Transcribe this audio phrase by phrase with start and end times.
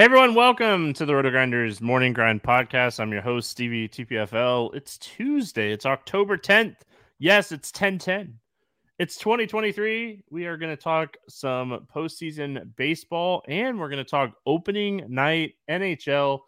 [0.00, 3.00] Hey everyone, welcome to the RotoGrinders Morning Grind Podcast.
[3.00, 4.74] I'm your host, Stevie TPFL.
[4.74, 6.76] It's Tuesday, it's October 10th.
[7.18, 8.38] Yes, it's 1010.
[8.98, 10.24] It's 2023.
[10.30, 15.56] We are going to talk some postseason baseball and we're going to talk opening night
[15.68, 16.40] NHL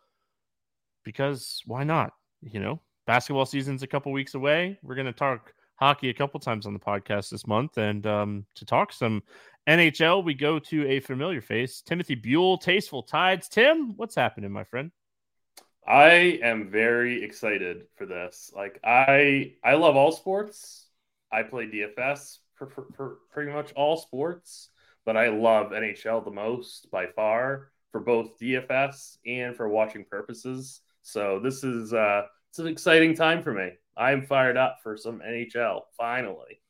[1.05, 2.15] because why not?
[2.41, 4.79] You know, basketball season's a couple weeks away.
[4.83, 8.47] We're going to talk hockey a couple times on the podcast this month and um,
[8.55, 9.23] to talk some
[9.69, 13.49] NHL, we go to a familiar face, Timothy Buell, Tasteful Tides.
[13.49, 14.91] Tim, what's happening, my friend?
[15.87, 18.53] I am very excited for this.
[18.55, 20.87] Like I, I love all sports.
[21.31, 24.69] I play DFS for, for, for pretty much all sports,
[25.05, 30.81] but I love NHL the most by far for both DFS and for watching purposes.
[31.03, 33.71] So this is uh, it's an exciting time for me.
[33.97, 36.61] I'm fired up for some NHL finally.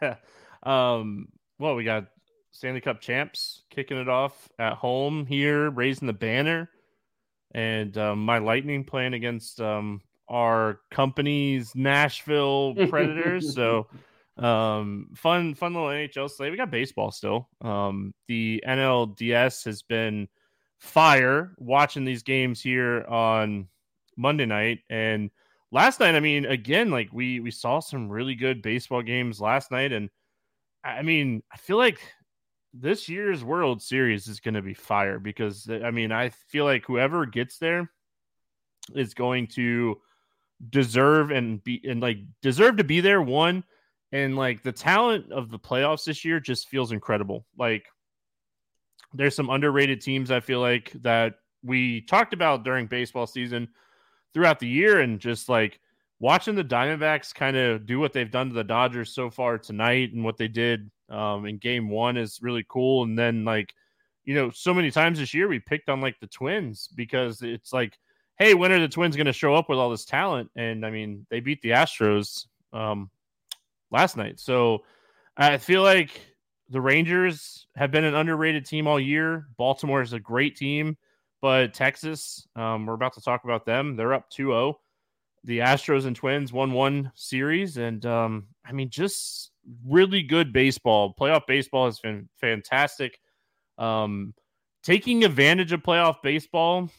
[0.62, 1.28] Um,
[1.60, 2.06] well, we got
[2.52, 6.70] Stanley Cup champs kicking it off at home here, raising the banner,
[7.52, 13.54] and um, my Lightning playing against um, our company's Nashville Predators.
[13.54, 13.86] so
[14.38, 16.50] um, fun, fun little NHL slate.
[16.50, 17.50] We got baseball still.
[17.60, 20.28] Um, the NLDS has been
[20.78, 23.68] fire watching these games here on
[24.16, 25.30] Monday night and
[25.72, 26.14] last night.
[26.14, 30.08] I mean, again, like we we saw some really good baseball games last night and.
[30.84, 32.00] I mean, I feel like
[32.72, 36.64] this year's World Series is going to be fire because uh, I mean, I feel
[36.64, 37.90] like whoever gets there
[38.94, 40.00] is going to
[40.68, 43.64] deserve and be and like deserve to be there one
[44.12, 47.46] and like the talent of the playoffs this year just feels incredible.
[47.58, 47.86] Like
[49.12, 53.68] there's some underrated teams I feel like that we talked about during baseball season
[54.32, 55.80] throughout the year and just like
[56.20, 60.12] watching the Diamondbacks kind of do what they've done to the Dodgers so far tonight
[60.12, 63.02] and what they did um, in game one is really cool.
[63.02, 63.74] And then, like,
[64.24, 67.72] you know, so many times this year we picked on like the Twins because it's
[67.72, 67.98] like,
[68.38, 70.50] hey, when are the Twins going to show up with all this talent?
[70.54, 73.10] And I mean, they beat the Astros um,
[73.90, 74.38] last night.
[74.38, 74.84] So
[75.36, 76.20] I feel like
[76.68, 79.46] the Rangers have been an underrated team all year.
[79.56, 80.96] Baltimore is a great team,
[81.40, 83.96] but Texas, um, we're about to talk about them.
[83.96, 84.78] They're up 2 0
[85.44, 89.50] the Astros and Twins won one series, and um, I mean, just
[89.86, 91.14] really good baseball.
[91.18, 93.18] Playoff baseball has been fantastic.
[93.78, 94.34] Um,
[94.82, 96.90] taking advantage of playoff baseball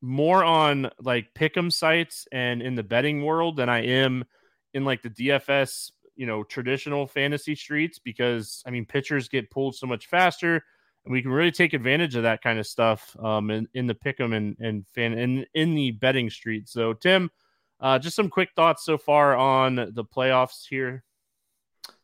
[0.00, 4.24] more on like pick'em sites and in the betting world than I am
[4.74, 9.76] in like the DFS, you know, traditional fantasy streets because I mean, pitchers get pulled
[9.76, 10.62] so much faster.
[11.04, 13.94] And we can really take advantage of that kind of stuff um, in, in the
[13.94, 16.68] pick'em and, and fan in, in the betting street.
[16.68, 17.28] So, Tim,
[17.82, 21.04] uh, just some quick thoughts so far on the playoffs here.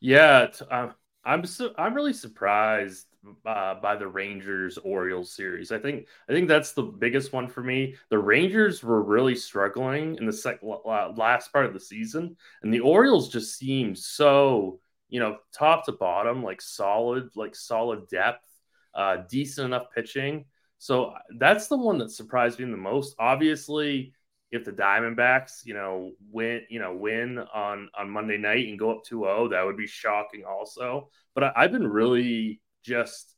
[0.01, 0.91] Yeah, uh,
[1.25, 3.07] I'm su- I'm really surprised
[3.45, 5.73] uh, by the Rangers Orioles series.
[5.73, 7.97] I think I think that's the biggest one for me.
[8.11, 12.81] The Rangers were really struggling in the sec- last part of the season, and the
[12.81, 18.47] Orioles just seemed so you know top to bottom, like solid, like solid depth,
[18.95, 20.45] uh, decent enough pitching.
[20.79, 23.17] So that's the one that surprised me the most.
[23.19, 24.13] Obviously,
[24.51, 28.91] if the Diamondbacks, you know, win, you know, win on on Monday night and go
[28.91, 31.11] up 2-0, that would be shocking also.
[31.35, 33.35] But I, I've been really just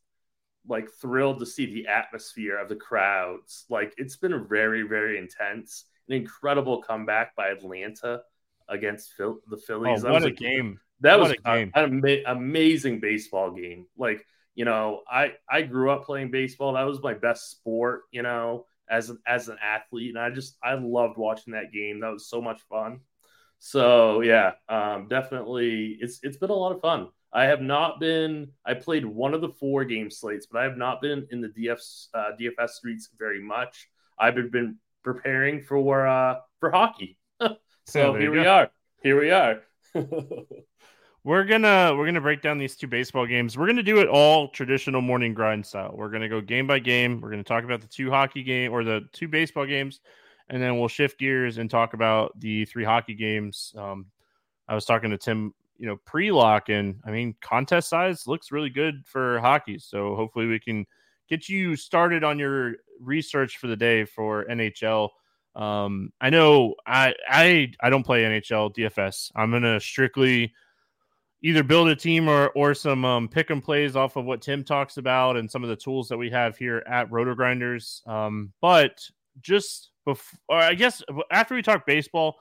[0.69, 3.65] like thrilled to see the atmosphere of the crowds.
[3.69, 8.23] Like it's been very, very intense an incredible comeback by Atlanta
[8.69, 10.05] against Phil- the Phillies.
[10.05, 10.81] Oh, what a game!
[11.01, 11.71] That what was a game.
[11.75, 13.87] an ama- amazing baseball game.
[13.97, 16.75] Like you know, I I grew up playing baseball.
[16.75, 18.03] That was my best sport.
[18.11, 22.01] You know, as an as an athlete, and I just I loved watching that game.
[22.01, 23.01] That was so much fun.
[23.59, 27.09] So yeah, um, definitely, it's it's been a lot of fun.
[27.33, 28.49] I have not been.
[28.67, 31.49] I played one of the four game slates, but I have not been in the
[31.49, 33.89] DF uh, DFS streets very much.
[34.19, 37.17] I've been, preparing for uh, for hockey.
[37.87, 38.51] so here we go.
[38.51, 38.71] are.
[39.03, 39.63] Here we are.
[41.23, 43.59] We're gonna we're gonna break down these two baseball games.
[43.59, 45.93] We're gonna do it all traditional morning grind style.
[45.95, 47.21] We're gonna go game by game.
[47.21, 50.01] We're gonna talk about the two hockey game or the two baseball games,
[50.49, 53.75] and then we'll shift gears and talk about the three hockey games.
[53.77, 54.07] Um,
[54.67, 58.71] I was talking to Tim, you know, pre-lock, and I mean, contest size looks really
[58.71, 59.79] good for hockey.
[59.79, 60.87] So hopefully, we can
[61.29, 65.11] get you started on your research for the day for NHL.
[65.55, 69.33] Um, I know I I I don't play NHL DFS.
[69.37, 70.55] I'm gonna strictly
[71.43, 74.65] either build a team or or some um, pick and plays off of what Tim
[74.65, 78.07] talks about and some of the tools that we have here at RotoGrinders.
[78.07, 79.03] Um, but
[79.41, 82.37] just before, I guess after we talk baseball,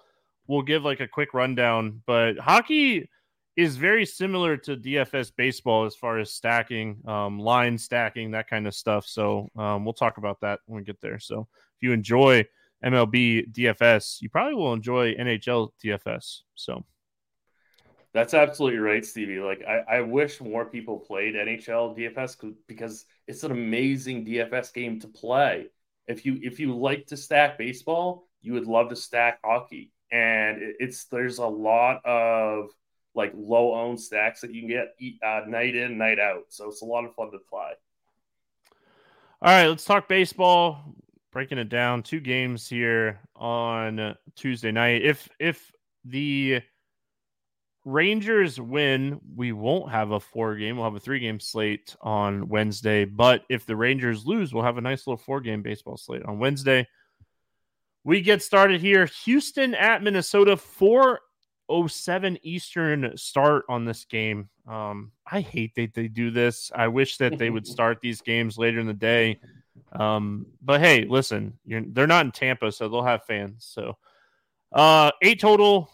[0.47, 2.01] we'll give like a quick rundown.
[2.05, 3.09] But hockey
[3.55, 8.67] is very similar to DFS baseball as far as stacking, um, line stacking, that kind
[8.67, 9.05] of stuff.
[9.05, 11.19] So um, we'll talk about that when we get there.
[11.19, 12.45] So if you enjoy
[12.85, 16.41] MLB DFS, you probably will enjoy NHL DFS.
[16.55, 16.83] So.
[18.13, 19.39] That's absolutely right, Stevie.
[19.39, 24.99] Like I, I wish more people played NHL DFS because it's an amazing DFS game
[25.01, 25.67] to play.
[26.07, 30.61] If you if you like to stack baseball, you would love to stack hockey, and
[30.61, 32.69] it, it's there's a lot of
[33.13, 36.45] like low owned stacks that you can get uh, night in night out.
[36.49, 37.73] So it's a lot of fun to play.
[39.41, 40.95] All right, let's talk baseball.
[41.31, 45.03] Breaking it down, two games here on Tuesday night.
[45.03, 45.71] If if
[46.05, 46.63] the
[47.89, 50.75] Rangers win, we won't have a four game.
[50.75, 53.05] We'll have a three game slate on Wednesday.
[53.05, 56.39] But if the Rangers lose, we'll have a nice little four game baseball slate on
[56.39, 56.87] Wednesday.
[58.03, 59.07] We get started here.
[59.25, 64.49] Houston at Minnesota, 407 Eastern start on this game.
[64.67, 66.71] Um, I hate that they do this.
[66.73, 69.39] I wish that they would start these games later in the day.
[69.91, 73.67] Um, but hey, listen, they're not in Tampa, so they'll have fans.
[73.67, 73.97] So
[74.71, 75.89] uh eight total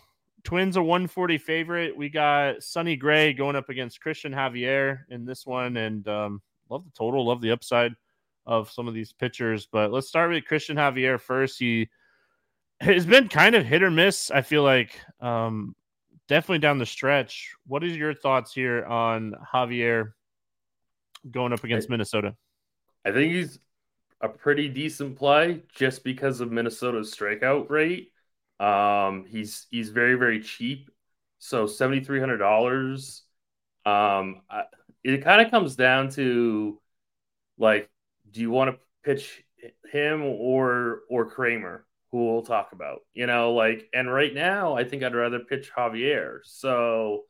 [0.45, 1.97] Twins a 140 favorite.
[1.97, 6.85] We got Sonny Gray going up against Christian Javier in this one, and um, love
[6.85, 7.93] the total, love the upside
[8.45, 9.67] of some of these pitchers.
[9.69, 11.59] But let's start with Christian Javier first.
[11.59, 11.89] He
[12.79, 14.29] has been kind of hit or miss.
[14.29, 15.75] I feel like um,
[16.27, 17.51] definitely down the stretch.
[17.65, 20.11] What is your thoughts here on Javier
[21.31, 22.35] going up against Minnesota?
[23.03, 23.59] I think he's
[24.21, 28.11] a pretty decent play just because of Minnesota's strikeout rate.
[28.59, 30.89] Um, he's he's very very cheap,
[31.39, 33.23] so seventy three hundred dollars.
[33.85, 34.63] Um, I,
[35.03, 36.81] it kind of comes down to
[37.57, 37.89] like,
[38.31, 39.43] do you want to pitch
[39.91, 43.01] him or or Kremer, who we'll talk about?
[43.13, 46.39] You know, like, and right now I think I'd rather pitch Javier.
[46.43, 47.23] So,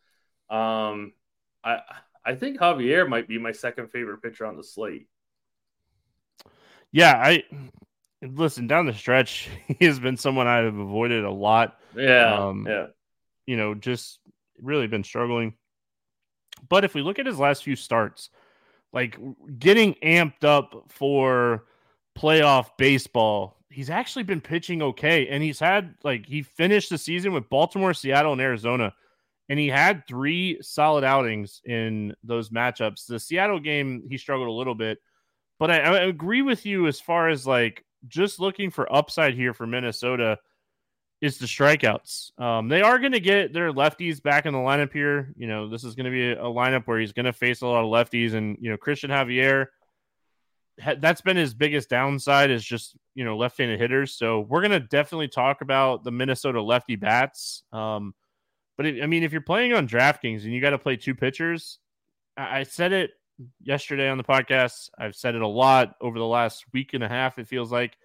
[0.49, 1.13] um,
[1.63, 1.79] I
[2.23, 5.07] I think Javier might be my second favorite pitcher on the slate.
[6.91, 7.43] Yeah, I
[8.21, 9.49] listen down the stretch.
[9.79, 11.77] He has been someone I have avoided a lot.
[11.95, 12.87] Yeah, um, yeah.
[13.45, 14.19] You know, just
[14.61, 15.53] really been struggling.
[16.69, 18.29] But if we look at his last few starts,
[18.93, 19.19] like
[19.59, 21.65] getting amped up for
[22.17, 25.27] playoff baseball, he's actually been pitching okay.
[25.27, 28.93] And he's had like he finished the season with Baltimore, Seattle, and Arizona.
[29.49, 33.05] And he had three solid outings in those matchups.
[33.05, 34.99] The Seattle game, he struggled a little bit.
[35.59, 39.53] But I, I agree with you as far as like just looking for upside here
[39.53, 40.39] for Minnesota
[41.21, 42.37] is the strikeouts.
[42.39, 45.33] Um, they are going to get their lefties back in the lineup here.
[45.37, 47.67] You know, this is going to be a, lineup where he's going to face a
[47.67, 49.67] lot of lefties, and you know, Christian Javier.
[50.97, 54.13] That's been his biggest downside is just you know left-handed hitters.
[54.13, 57.63] So we're going to definitely talk about the Minnesota lefty bats.
[57.71, 58.13] Um,
[58.77, 61.79] but I mean, if you're playing on DraftKings and you got to play two pitchers,
[62.35, 63.11] I, I said it
[63.61, 64.89] yesterday on the podcast.
[64.97, 67.39] I've said it a lot over the last week and a half.
[67.39, 67.97] It feels like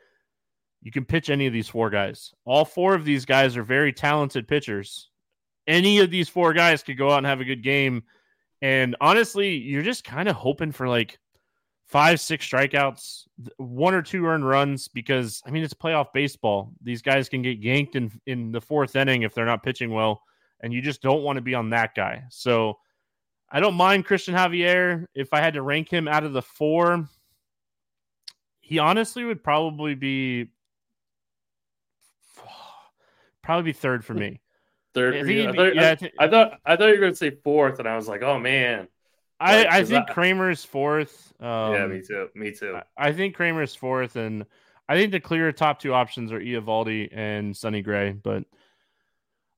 [0.82, 2.32] you can pitch any of these four guys.
[2.44, 5.10] All four of these guys are very talented pitchers.
[5.66, 8.02] Any of these four guys could go out and have a good game.
[8.62, 11.18] And honestly, you're just kind of hoping for like
[11.90, 13.24] five, six strikeouts,
[13.56, 16.72] one or two earned runs because I mean it's playoff baseball.
[16.82, 20.22] These guys can get yanked in in the fourth inning if they're not pitching well,
[20.60, 22.22] and you just don't want to be on that guy.
[22.30, 22.78] So
[23.50, 25.06] I don't mind Christian Javier.
[25.14, 27.08] If I had to rank him out of the four,
[28.60, 30.48] he honestly would probably be
[33.42, 34.40] probably be third for me.
[34.94, 35.14] Third.
[35.14, 35.18] I?
[35.20, 37.78] I, thought, yeah, I thi- I thought I thought you were going to say fourth,
[37.78, 38.88] and I was like, oh man.
[39.42, 41.32] I, I think Kremer's fourth.
[41.40, 42.28] Um, yeah, me too.
[42.34, 42.78] Me too.
[42.98, 44.44] I- think Kremer's fourth, and
[44.88, 48.12] I think the clear top two options are Eovaldi and Sonny Gray.
[48.12, 48.44] But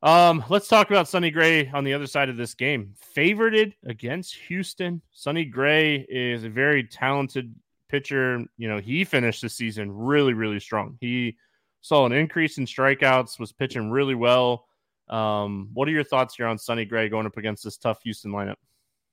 [0.02, 2.94] um, let's talk about Sonny Gray on the other side of this game.
[3.16, 5.00] Favorited against Houston.
[5.12, 7.54] Sonny Gray is a very talented
[7.88, 8.44] pitcher.
[8.56, 10.96] You know, he finished the season really, really strong.
[11.00, 11.36] He
[11.82, 14.66] saw an increase in strikeouts, was pitching really well.
[15.08, 18.32] Um, what are your thoughts here on Sonny Gray going up against this tough Houston
[18.32, 18.56] lineup?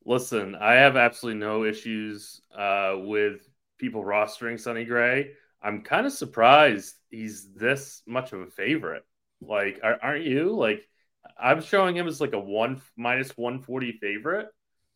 [0.05, 5.31] Listen, I have absolutely no issues uh, with people rostering Sonny Gray.
[5.62, 9.03] I'm kind of surprised he's this much of a favorite.
[9.41, 10.55] Like, are, aren't you?
[10.55, 10.88] Like,
[11.39, 14.48] I'm showing him as like a one minus 140 favorite.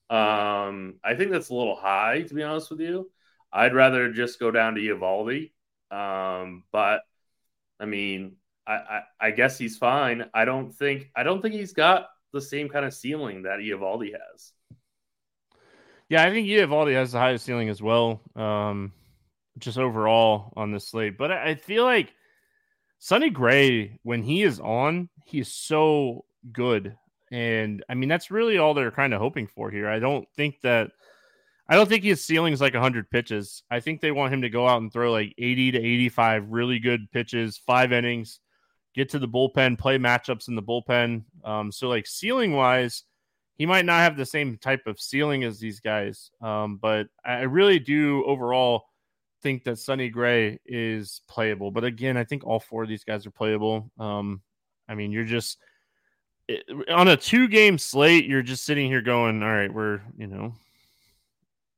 [0.09, 3.09] Um, I think that's a little high, to be honest with you.
[3.51, 5.51] I'd rather just go down to Eovaldi.
[5.91, 7.01] Um, but
[7.79, 10.25] I mean, I, I, I guess he's fine.
[10.33, 14.11] I don't think I don't think he's got the same kind of ceiling that Eovaldi
[14.13, 14.53] has.
[16.09, 18.91] Yeah, I think Eovaldi has the highest ceiling as well, um,
[19.57, 21.17] just overall on this slate.
[21.17, 22.13] But I I feel like
[23.03, 26.95] Sonny Gray, when he is on, he is so good.
[27.33, 29.89] And I mean, that's really all they're kind of hoping for here.
[29.89, 30.89] I don't think that,
[31.67, 33.61] I don't think his ceiling is like 100 pitches.
[33.69, 36.79] I think they want him to go out and throw like 80 to 85 really
[36.79, 38.39] good pitches, five innings,
[38.95, 41.25] get to the bullpen, play matchups in the bullpen.
[41.43, 43.03] Um, so, like, ceiling wise,
[43.57, 46.31] he might not have the same type of ceiling as these guys.
[46.41, 48.85] Um, but I really do overall
[49.43, 51.69] think that Sonny Gray is playable.
[51.69, 53.91] But again, I think all four of these guys are playable.
[53.99, 54.41] Um,
[54.87, 55.59] I mean, you're just
[56.47, 60.27] it, on a two game slate, you're just sitting here going, all right, we're, you
[60.27, 60.55] know,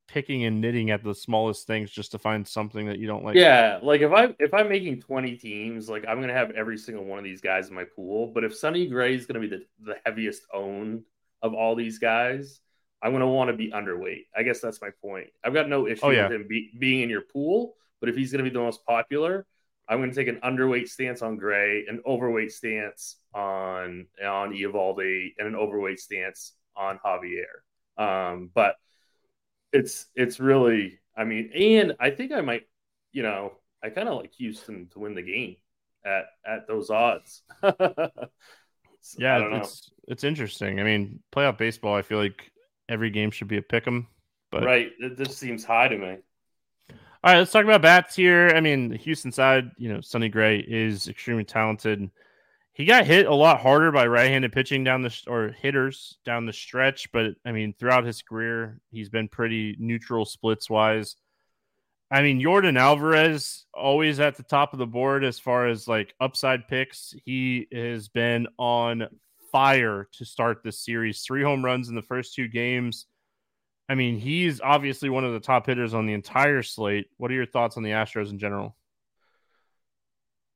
[0.08, 3.36] picking and knitting at the smallest things just to find something that you don't like.
[3.36, 7.04] Yeah, like if I if I'm making 20 teams, like I'm gonna have every single
[7.04, 8.28] one of these guys in my pool.
[8.28, 11.02] But if Sonny Gray is gonna be the, the heaviest owned
[11.42, 12.60] of all these guys,
[13.02, 14.26] I'm gonna want to be underweight.
[14.36, 15.28] I guess that's my point.
[15.44, 16.28] I've got no issue Oh, yeah.
[16.28, 19.46] with him be, being in your pool, but if he's gonna be the most popular,
[19.88, 25.48] I'm gonna take an underweight stance on Gray, an overweight stance on on Eovaldi, and
[25.48, 27.62] an overweight stance on Javier.
[27.98, 28.76] Um, but
[29.72, 32.64] it's it's really I mean, and I think I might,
[33.12, 35.56] you know, I kind of like Houston to win the game
[36.04, 37.42] at at those odds.
[39.02, 40.80] So, Yeah, it's it's interesting.
[40.80, 42.50] I mean, playoff baseball, I feel like
[42.88, 44.08] every game should be a pick 'em.
[44.50, 44.92] But right.
[45.00, 46.16] This seems high to me.
[47.24, 48.52] All right, let's talk about bats here.
[48.54, 52.08] I mean, the Houston side, you know, Sonny Gray is extremely talented.
[52.72, 56.52] He got hit a lot harder by right-handed pitching down the or hitters down the
[56.52, 61.16] stretch, but I mean, throughout his career, he's been pretty neutral splits wise.
[62.10, 66.14] I mean, Jordan Alvarez always at the top of the board as far as like
[66.20, 67.14] upside picks.
[67.24, 69.08] He has been on
[69.56, 71.22] fire to start this series.
[71.22, 73.06] Three home runs in the first two games.
[73.88, 77.06] I mean, he's obviously one of the top hitters on the entire slate.
[77.16, 78.76] What are your thoughts on the Astros in general?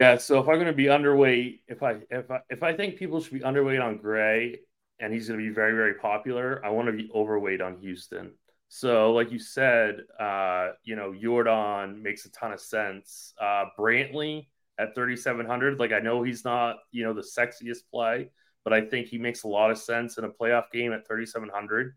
[0.00, 0.18] Yeah.
[0.18, 3.22] So if I'm going to be underweight, if I if I if I think people
[3.22, 4.60] should be underweight on Gray
[4.98, 8.32] and he's going to be very very popular, I want to be overweight on Houston.
[8.68, 13.32] So like you said, uh, you know, Jordan makes a ton of sense.
[13.40, 18.28] Uh, Brantley at 3,700, like I know he's not you know the sexiest play,
[18.64, 21.94] but I think he makes a lot of sense in a playoff game at 3,700.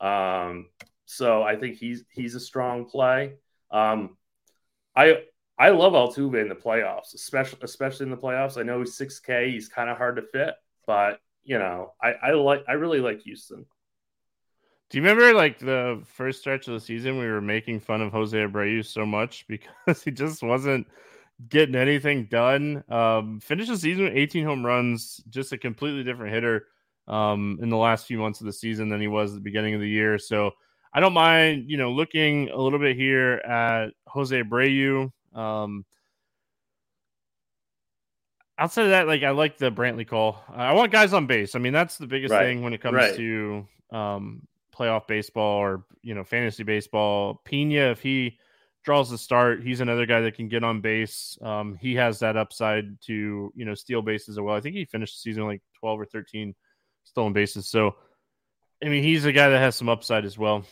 [0.00, 0.68] Um,
[1.06, 3.34] so I think he's he's a strong play.
[3.70, 4.16] Um,
[4.96, 5.24] I
[5.58, 8.58] I love Altuve in the playoffs, especially especially in the playoffs.
[8.58, 10.54] I know he's six K, he's kind of hard to fit,
[10.86, 13.66] but you know, I, I like I really like Houston.
[14.90, 18.12] Do you remember like the first stretch of the season we were making fun of
[18.12, 20.86] Jose Abreu so much because he just wasn't
[21.48, 22.84] getting anything done?
[22.88, 26.66] Um, finished the season with 18 home runs, just a completely different hitter
[27.08, 29.74] um, in the last few months of the season than he was at the beginning
[29.74, 30.18] of the year.
[30.18, 30.52] So
[30.92, 35.10] I don't mind, you know, looking a little bit here at Jose Abreu.
[35.34, 35.84] Um,
[38.58, 40.42] outside of that, like I like the Brantley call.
[40.54, 41.54] I want guys on base.
[41.54, 42.44] I mean, that's the biggest Right.
[42.46, 43.16] thing when it comes Right.
[43.16, 47.40] to um, playoff baseball or you know fantasy baseball.
[47.44, 48.38] Pena, if he
[48.84, 51.38] draws the start, he's another guy that can get on base.
[51.42, 54.54] Um, he has that upside to you know steal bases as well.
[54.54, 56.54] I think he finished the season like twelve or thirteen
[57.04, 57.66] stolen bases.
[57.68, 57.96] So,
[58.84, 60.64] I mean, he's a guy that has some upside as well.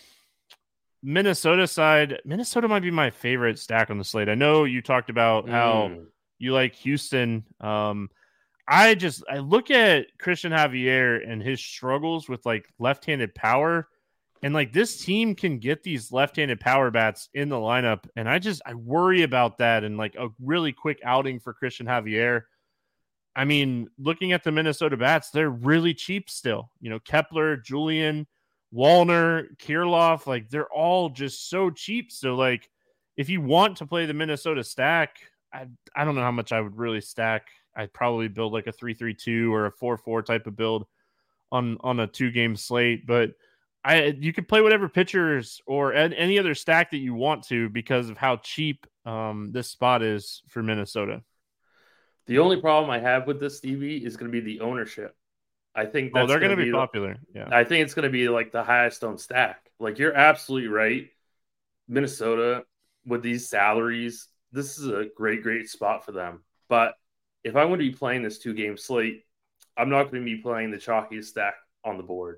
[1.02, 4.28] Minnesota side, Minnesota might be my favorite stack on the slate.
[4.28, 6.06] I know you talked about how Mm.
[6.38, 7.44] you like Houston.
[7.60, 8.08] Um,
[8.68, 13.88] I just I look at Christian Javier and his struggles with like left-handed power,
[14.42, 18.38] and like this team can get these left-handed power bats in the lineup, and I
[18.38, 22.42] just I worry about that and like a really quick outing for Christian Javier.
[23.34, 26.70] I mean, looking at the Minnesota bats, they're really cheap still.
[26.80, 28.26] You know, Kepler, Julien,
[28.74, 32.10] Wallner, Kirilloff, like they're all just so cheap.
[32.10, 32.68] So, like,
[33.16, 35.18] if you want to play the Minnesota stack,
[35.52, 37.48] I, I don't know how much I would really stack.
[37.76, 40.86] I'd probably build like a 3 3 2 or a 4 4 type of build
[41.50, 43.06] on on a two game slate.
[43.06, 43.32] But
[43.84, 48.08] I you can play whatever pitchers or any other stack that you want to because
[48.08, 51.22] of how cheap um, this spot is for Minnesota.
[52.26, 55.16] The only problem I have with this Stevie is going to be the ownership.
[55.74, 57.16] I think oh, they're going to be, be popular.
[57.34, 59.70] Yeah, I think it's going to be like the highest owned stack.
[59.80, 61.08] Like you're absolutely right.
[61.88, 62.64] Minnesota
[63.04, 66.44] with these salaries, this is a great, great spot for them.
[66.68, 66.94] But
[67.42, 69.24] if I'm going to be playing this two game slate,
[69.76, 72.36] I'm not going to be playing the chalkiest stack on the board.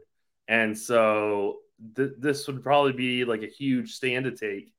[0.49, 1.59] And so
[1.97, 4.73] th- this would probably be like a huge stand to take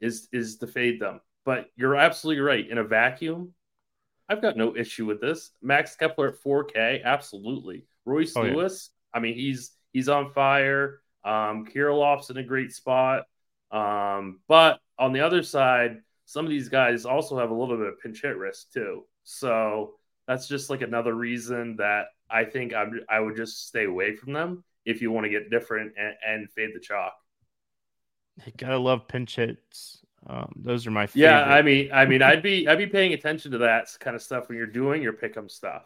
[0.00, 1.20] is is to fade them.
[1.44, 2.68] But you're absolutely right.
[2.68, 3.54] In a vacuum,
[4.28, 5.50] I've got no issue with this.
[5.62, 7.86] Max Kepler at 4K, absolutely.
[8.04, 9.18] Royce oh, Lewis, yeah.
[9.18, 11.00] I mean, he's he's on fire.
[11.24, 13.24] Um, Kirilloff's in a great spot.
[13.70, 17.86] Um, but on the other side, some of these guys also have a little bit
[17.86, 19.04] of pinch hit risk too.
[19.24, 19.94] So
[20.26, 24.32] that's just like another reason that I think I'm, I would just stay away from
[24.32, 27.14] them if you want to get different and, and fade the chalk.
[28.44, 30.04] You gotta love pinch hits.
[30.26, 31.28] Um, those are my favorite.
[31.28, 34.22] Yeah, I mean, I mean, I'd be I'd be paying attention to that kind of
[34.22, 35.82] stuff when you're doing your pick'em stuff.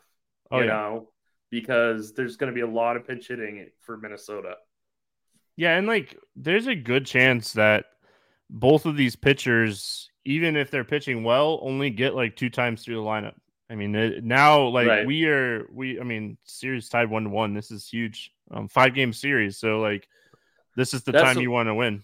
[0.51, 0.73] Oh, you yeah.
[0.73, 1.09] know,
[1.51, 4.57] because there's going to be a lot of pinch hitting for Minnesota.
[5.57, 7.87] Yeah, and like there's a good chance that
[8.51, 12.97] both of these pitchers, even if they're pitching well, only get like two times through
[12.97, 13.35] the lineup.
[13.71, 15.07] I mean, it, now like right.
[15.07, 17.55] we are, we, I mean, series tied one to one.
[17.55, 19.59] This is huge, um, five game series.
[19.59, 20.09] So like,
[20.77, 22.03] this is the that's time a, you want to win.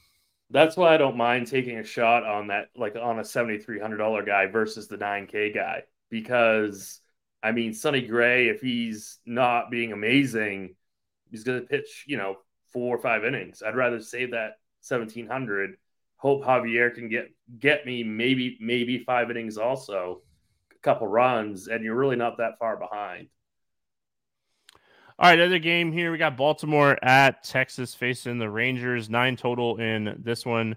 [0.50, 3.80] That's why I don't mind taking a shot on that, like on a seventy three
[3.80, 7.00] hundred dollar guy versus the nine K guy, because
[7.42, 10.74] I mean, Sonny Gray, if he's not being amazing,
[11.30, 12.36] he's going to pitch, you know,
[12.72, 13.62] four or five innings.
[13.62, 15.76] I'd rather save that seventeen hundred.
[16.16, 20.22] Hope Javier can get get me maybe maybe five innings also
[20.72, 23.28] a couple runs, and you're really not that far behind.
[25.20, 26.10] All right, other game here.
[26.10, 29.10] We got Baltimore at Texas facing the Rangers.
[29.10, 30.74] Nine total in this one.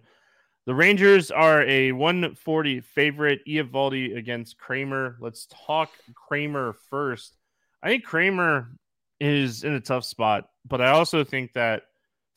[0.65, 3.39] The Rangers are a 140 favorite.
[3.47, 5.15] Eovaldi against Kremer.
[5.21, 7.37] Let's talk Kremer first.
[7.81, 8.75] I think Kremer
[9.21, 11.83] is in a tough spot, but I also think that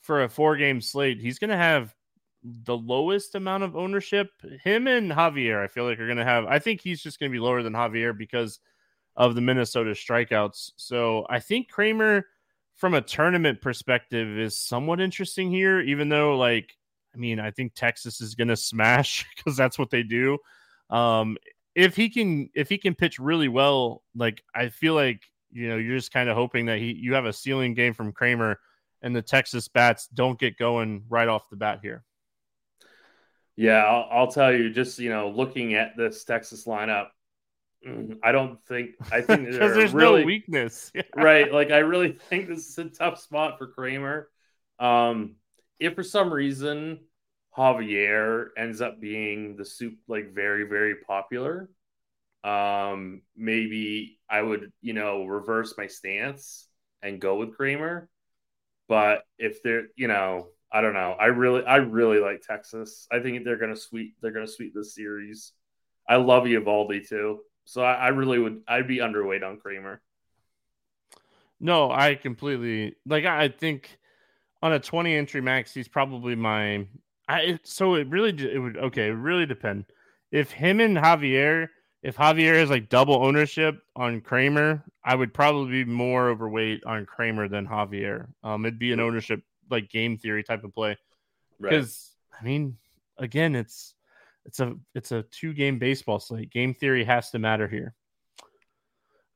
[0.00, 1.92] for a four game slate, he's going to have
[2.44, 4.30] the lowest amount of ownership.
[4.62, 6.44] Him and Javier, I feel like are going to have.
[6.44, 8.60] I think he's just going to be lower than Javier because
[9.16, 10.72] of the Minnesota strikeouts.
[10.76, 12.26] So I think Kremer,
[12.74, 15.80] from a tournament perspective, is somewhat interesting here.
[15.80, 16.72] Even though, like,
[17.14, 20.38] I mean, I think Texas is going to smash because that's what they do.
[20.90, 21.36] Um,
[21.74, 25.76] if he can, if he can pitch really well, like I feel like you know,
[25.76, 28.58] you're just kind of hoping that he you have a ceiling game from Kremer,
[29.02, 32.04] and the Texas bats don't get going right off the bat here.
[33.56, 37.06] Yeah, I'll, I'll, tell you, just you know, looking at this Texas lineup,
[38.22, 41.52] I don't think I think there's really, no weakness, right?
[41.52, 44.28] Like I really think this is a tough spot for Kremer.
[44.78, 45.36] Um,
[45.78, 47.00] if for some reason
[47.56, 51.70] Javier ends up being the soup like very very popular,
[52.44, 56.68] um, maybe I would you know reverse my stance
[57.02, 58.08] and go with Kremer.
[58.88, 61.16] But if they're you know I don't know.
[61.18, 63.06] I really, I really like Texas.
[63.10, 64.16] I think they're gonna sweep.
[64.20, 65.52] They're gonna sweep this series.
[66.08, 68.62] I love Eovaldi too, so I, I really would.
[68.66, 70.00] I'd be underweight on Kremer.
[71.60, 73.26] No, I completely like.
[73.26, 73.98] I think
[74.62, 76.86] on a twenty entry max, he's probably my.
[77.28, 79.08] I so it really it would okay.
[79.08, 79.84] It really depend
[80.32, 81.68] if him and Javier.
[82.02, 87.04] If Javier has like double ownership on Kremer, I would probably be more overweight on
[87.04, 88.28] Kremer than Javier.
[88.44, 90.96] Um, it'd be an ownership like game theory type of play.
[91.60, 92.40] Because right.
[92.40, 92.76] I mean,
[93.18, 93.95] again, it's
[94.46, 96.50] it's a it's a two game baseball slate.
[96.50, 97.94] Game theory has to matter here.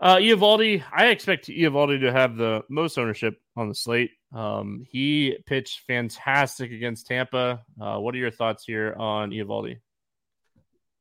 [0.00, 4.12] Uh, Eovaldi, I expect Eovaldi to have the most ownership on the slate.
[4.32, 7.62] Um, he pitched fantastic against Tampa.
[7.78, 9.78] Uh, what are your thoughts here on Eovaldi?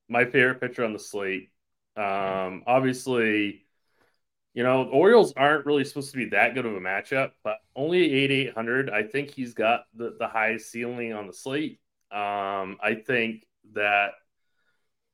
[0.10, 1.50] My favorite pitcher on the slate.
[1.96, 3.66] Um, obviously,
[4.54, 8.12] you know, Orioles aren't really supposed to be that good of a matchup, but only
[8.12, 8.90] 8 800.
[8.90, 11.80] I think he's got the, the highest ceiling on the slate.
[12.12, 14.12] Um, I think that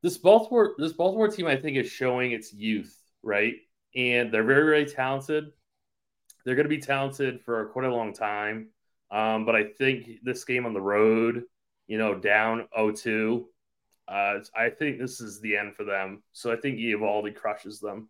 [0.02, 3.56] this Baltimore this Baltimore team I think is showing its youth, right?
[3.96, 5.46] And they're very, very talented.
[6.44, 8.70] They're going to be talented for quite a long time.
[9.10, 11.44] Um, but I think this game on the road,
[11.88, 13.46] you know, down 0-2,
[14.08, 16.22] uh, I think this is the end for them.
[16.34, 18.10] So I think Eovaldi crushes them.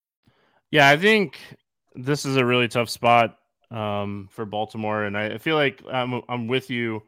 [0.71, 1.37] Yeah, I think
[1.95, 3.37] this is a really tough spot
[3.69, 7.03] um, for Baltimore, and I feel like I'm I'm with you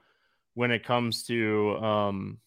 [0.54, 2.38] when it comes to um,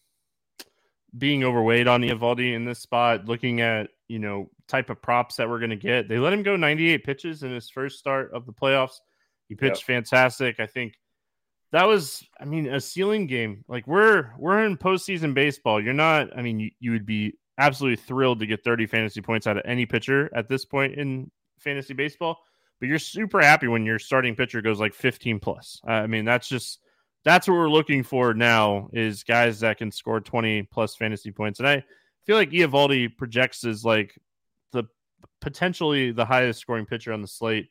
[1.17, 3.25] being overweight on Eovaldi in this spot.
[3.25, 6.43] Looking at you know type of props that we're going to get, they let him
[6.43, 8.99] go 98 pitches in his first start of the playoffs.
[9.47, 10.03] He pitched yep.
[10.03, 10.59] fantastic.
[10.59, 10.93] I think
[11.71, 13.63] that was, I mean, a ceiling game.
[13.67, 15.81] Like we're we're in postseason baseball.
[15.81, 16.37] You're not.
[16.37, 19.63] I mean, you, you would be absolutely thrilled to get 30 fantasy points out of
[19.65, 22.39] any pitcher at this point in fantasy baseball.
[22.79, 25.81] But you're super happy when your starting pitcher goes like 15 plus.
[25.87, 26.79] Uh, I mean, that's just
[27.23, 31.59] that's what we're looking for now is guys that can score 20 plus fantasy points.
[31.59, 31.83] And I
[32.25, 34.17] feel like Eovaldi projects as like
[34.71, 34.83] the
[35.41, 37.69] potentially the highest scoring pitcher on the slate.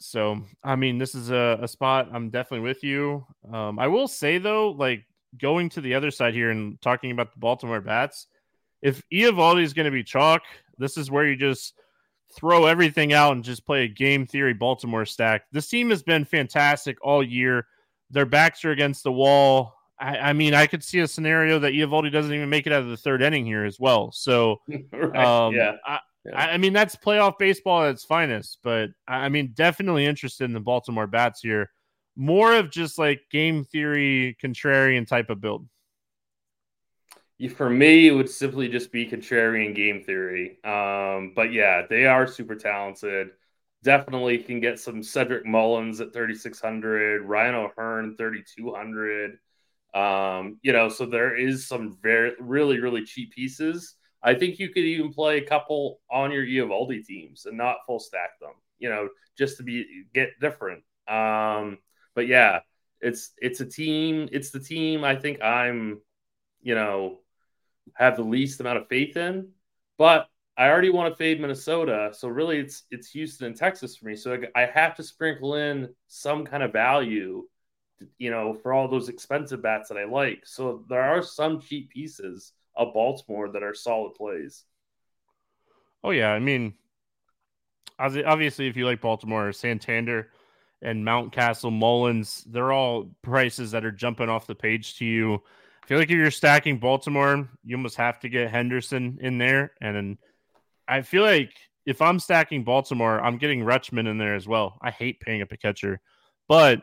[0.00, 3.26] So, I mean, this is a, a spot I'm definitely with you.
[3.52, 5.04] Um, I will say though, like
[5.38, 8.26] going to the other side here and talking about the Baltimore bats,
[8.84, 10.42] if Eovaldi is going to be chalk,
[10.76, 11.74] this is where you just
[12.36, 15.44] throw everything out and just play a game theory Baltimore stack.
[15.52, 17.66] This team has been fantastic all year.
[18.10, 19.74] Their backs are against the wall.
[19.98, 22.82] I, I mean, I could see a scenario that Eovaldi doesn't even make it out
[22.82, 24.12] of the third inning here as well.
[24.12, 24.60] So,
[24.92, 25.16] right.
[25.16, 25.76] um, yeah.
[25.86, 26.36] I, yeah.
[26.36, 28.58] I, mean, that's playoff baseball at its finest.
[28.62, 31.70] But I mean, definitely interested in the Baltimore bats here.
[32.16, 35.66] More of just like game theory, contrarian type of build
[37.56, 40.58] for me, it would simply just be contrarian game theory.
[40.64, 43.30] Um, but yeah, they are super talented.
[43.82, 49.38] Definitely can get some Cedric Mullins at 3,600, Ryan O'Hearn 3,200.
[49.94, 53.94] Um, you know, so there is some very, really, really cheap pieces.
[54.22, 58.00] I think you could even play a couple on your Eovaldi teams and not full
[58.00, 60.82] stack them, you know, just to be get different.
[61.06, 61.78] Um,
[62.14, 62.60] but yeah,
[63.00, 64.28] it's it's a team.
[64.32, 65.04] It's the team.
[65.04, 66.00] I think I'm,
[66.62, 67.20] you know,
[67.94, 69.48] have the least amount of faith in.
[69.98, 74.06] But I already want to fade Minnesota, so really it's it's Houston and Texas for
[74.06, 74.16] me.
[74.16, 77.46] So I have to sprinkle in some kind of value,
[78.18, 80.46] you know, for all those expensive bats that I like.
[80.46, 84.64] So there are some cheap pieces of Baltimore that are solid plays.
[86.04, 86.74] Oh yeah, I mean,
[87.98, 90.30] obviously, if you like Baltimore, Santander
[90.82, 95.42] and Mountcastle, Mullins, they're all prices that are jumping off the page to you
[95.84, 99.74] I feel like if you're stacking Baltimore, you almost have to get Henderson in there.
[99.82, 100.18] And then
[100.88, 101.52] I feel like
[101.84, 104.78] if I'm stacking Baltimore, I'm getting Rutschman in there as well.
[104.80, 106.00] I hate paying up a catcher,
[106.48, 106.82] but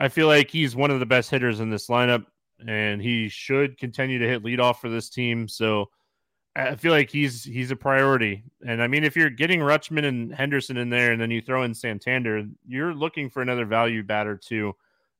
[0.00, 2.24] I feel like he's one of the best hitters in this lineup,
[2.66, 5.46] and he should continue to hit leadoff for this team.
[5.46, 5.90] So
[6.56, 8.44] I feel like he's he's a priority.
[8.66, 11.64] And I mean, if you're getting Rutschman and Henderson in there, and then you throw
[11.64, 14.74] in Santander, you're looking for another value batter too.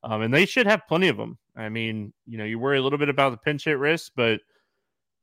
[0.09, 1.37] Um, and they should have plenty of them.
[1.55, 4.41] I mean, you know, you worry a little bit about the pinch hit risk, but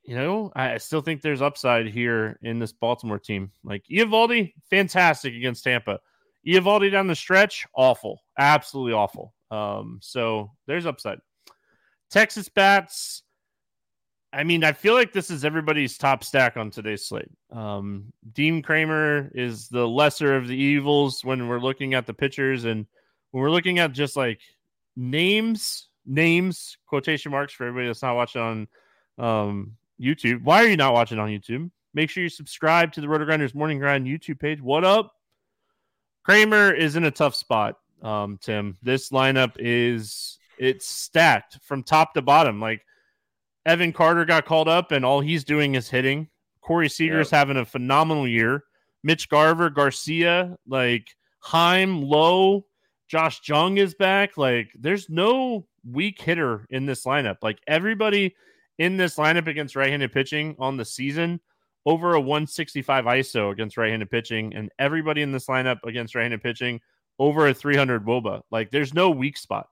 [0.03, 3.51] you know, I still think there's upside here in this Baltimore team.
[3.63, 5.99] Like Eovaldi, fantastic against Tampa.
[6.47, 9.33] Eovaldi down the stretch, awful, absolutely awful.
[9.49, 11.17] Um, so there's upside.
[12.11, 13.23] Texas bats.
[14.31, 17.31] I mean, I feel like this is everybody's top stack on today's slate.
[17.51, 22.65] Um, Dean Kremer is the lesser of the evils when we're looking at the pitchers
[22.65, 22.85] and
[23.31, 24.41] when we're looking at just like
[24.95, 28.67] names, names, quotation marks for everybody that's not watching on
[29.17, 30.43] um, YouTube.
[30.43, 31.69] Why are you not watching on YouTube?
[31.93, 34.61] Make sure you subscribe to the RotoGrinders Morning Grind YouTube page.
[34.61, 35.13] What up?
[36.23, 38.77] Kremer is in a tough spot, um, Tim.
[38.81, 42.59] This lineup is it's stacked from top to bottom.
[42.59, 42.83] Like
[43.65, 46.29] Evan Carter got called up, and all he's doing is hitting.
[46.61, 47.39] Corey Seager is yep.
[47.39, 48.63] having a phenomenal year.
[49.03, 51.07] Mitch Garver, Garcia, like
[51.39, 52.65] Heim, Lowe,
[53.07, 54.37] Josh Jung is back.
[54.37, 57.37] Like, there's no weak hitter in this lineup.
[57.41, 58.35] Like, everybody
[58.77, 61.39] in this lineup against right handed pitching on the season
[61.85, 66.23] over a 165 ISO against right handed pitching, and everybody in this lineup against right
[66.23, 66.81] handed pitching
[67.19, 68.41] over a 300 Woba.
[68.51, 69.67] Like, there's no weak spot.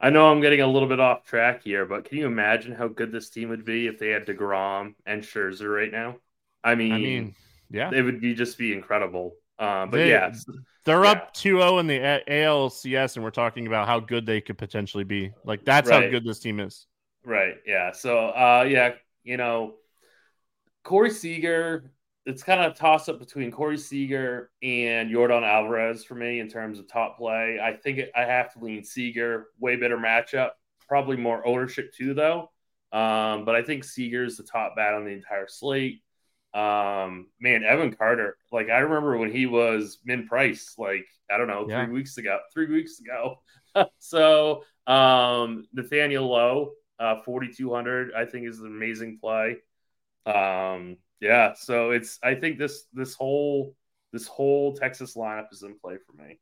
[0.00, 2.88] I know I'm getting a little bit off track here, but can you imagine how
[2.88, 6.16] good this team would be if they had DeGrom and Scherzer right now?
[6.64, 7.34] I mean, I mean,
[7.70, 9.34] yeah, it would be just be incredible.
[9.60, 10.32] Uh, but they, yeah,
[10.84, 11.10] they're yeah.
[11.10, 15.30] up 2-0 in the ALCS, and we're talking about how good they could potentially be.
[15.44, 16.04] Like that's right.
[16.04, 16.86] how good this team is.
[17.24, 17.56] Right.
[17.66, 17.92] Yeah.
[17.92, 19.74] So, uh, yeah, you know,
[20.82, 21.92] Corey Seager
[22.26, 26.48] it's kind of a toss up between Corey Seager and Jordan Alvarez for me in
[26.48, 27.58] terms of top play.
[27.62, 30.50] I think it, I have to lean Seager, way better matchup,
[30.86, 32.50] probably more ownership too, though.
[32.92, 36.02] Um, but I think Seager is the top bat on the entire slate.
[36.52, 41.48] Um, man, Evan Carter, like I remember when he was min price, like I don't
[41.48, 41.84] know, yeah.
[41.84, 43.40] three weeks ago, three weeks ago.
[43.98, 49.58] so um, Nathaniel Lowe, uh, 4,200, I think is an amazing play.
[50.26, 53.74] Um, yeah, so it's I think this this whole
[54.12, 56.38] this whole Texas lineup is in play for me.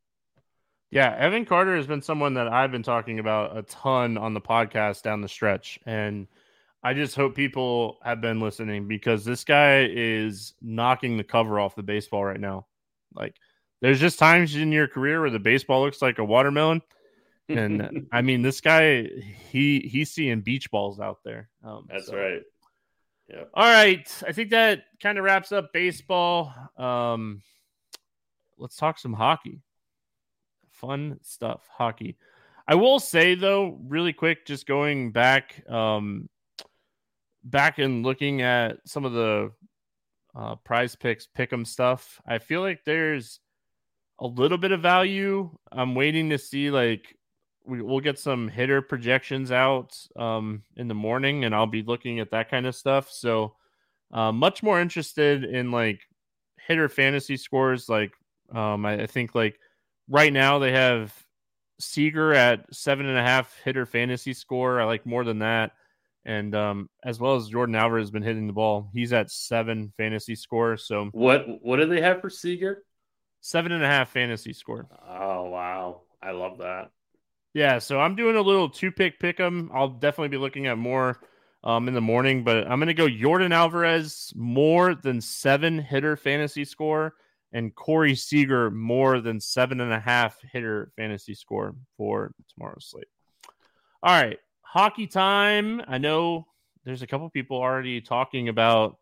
[0.91, 4.41] Yeah, Evan Carter has been someone that I've been talking about a ton on the
[4.41, 5.79] podcast down the stretch.
[5.85, 6.27] And
[6.83, 11.75] I just hope people have been listening because this guy is knocking the cover off
[11.75, 12.67] the baseball right now.
[13.15, 13.35] Like,
[13.81, 16.83] there's just times in your career where the baseball looks like a watermelon.
[17.49, 19.05] And I mean, this guy,
[19.51, 21.49] he he's seeing beach balls out there.
[21.65, 22.17] Um, That's so.
[22.17, 22.43] right.
[23.29, 23.45] Yeah.
[23.55, 24.23] All right.
[24.27, 26.55] I think that kind of wraps up baseball.
[26.77, 27.43] Um,
[28.57, 29.61] let's talk some hockey.
[30.71, 32.17] Fun stuff, hockey.
[32.67, 36.29] I will say though, really quick, just going back, um,
[37.45, 39.53] back and looking at some of the
[40.35, 42.21] uh, prize picks, pick 'em stuff.
[42.27, 43.41] I feel like there's
[44.21, 45.51] a little bit of value.
[45.71, 47.17] I'm waiting to see like
[47.69, 52.19] we, will get some hitter projections out um, in the morning, and I'll be looking
[52.19, 53.11] at that kind of stuff.
[53.11, 53.55] So,
[54.13, 56.01] uh, much more interested in like
[56.67, 57.89] hitter fantasy scores.
[57.89, 58.13] Like,
[58.55, 59.59] um, I, I, think like
[60.09, 61.15] right now they have
[61.79, 64.81] Seager at seven and a half hitter fantasy score.
[64.81, 65.73] I like more than that,
[66.29, 68.91] and um, as well as Jordan Alvarez has been hitting the ball.
[68.93, 70.77] He's at seven fantasy score.
[70.77, 72.85] So, what what do they have for Seager?
[73.41, 74.87] Seven and a half fantasy score.
[75.09, 76.91] Oh wow, I love that.
[77.55, 79.71] Yeah, so I'm doing a little two pick pick 'em.
[79.73, 81.19] I'll definitely be looking at more
[81.65, 86.17] um, in the morning, but I'm going to go Jordan Alvarez more than seven hitter
[86.17, 87.15] fantasy score
[87.53, 93.09] and Corey Seager more than seven and a half hitter fantasy score for tomorrow's slate.
[94.03, 95.81] All right, hockey time.
[95.89, 96.47] I know
[96.85, 98.99] there's a couple people already talking about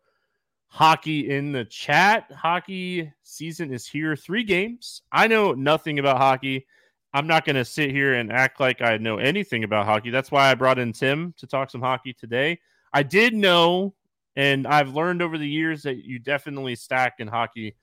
[0.67, 2.31] hockey in the chat.
[2.31, 5.01] Hockey season is here, three games.
[5.11, 6.65] I know nothing about hockey.
[7.13, 10.09] I'm not going to sit here and act like I know anything about hockey.
[10.09, 12.59] That's why I brought in Tim to talk some hockey today.
[12.93, 13.93] I did know,
[14.37, 17.75] and I've learned over the years that you definitely stack in hockey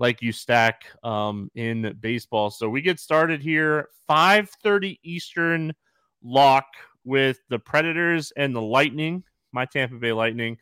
[0.00, 2.50] like you stack um, in baseball.
[2.50, 5.72] So we get started here 5:30 Eastern
[6.24, 6.66] lock
[7.04, 9.24] with the Predators and the Lightning.
[9.52, 10.58] My Tampa Bay Lightning.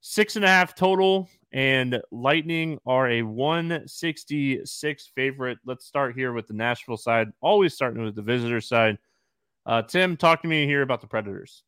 [0.00, 5.58] Six and a half total, and Lightning are a 166 favorite.
[5.64, 7.28] Let's start here with the Nashville side.
[7.40, 8.98] Always starting with the visitor side.
[9.64, 11.62] Uh, Tim, talk to me here about the Predators.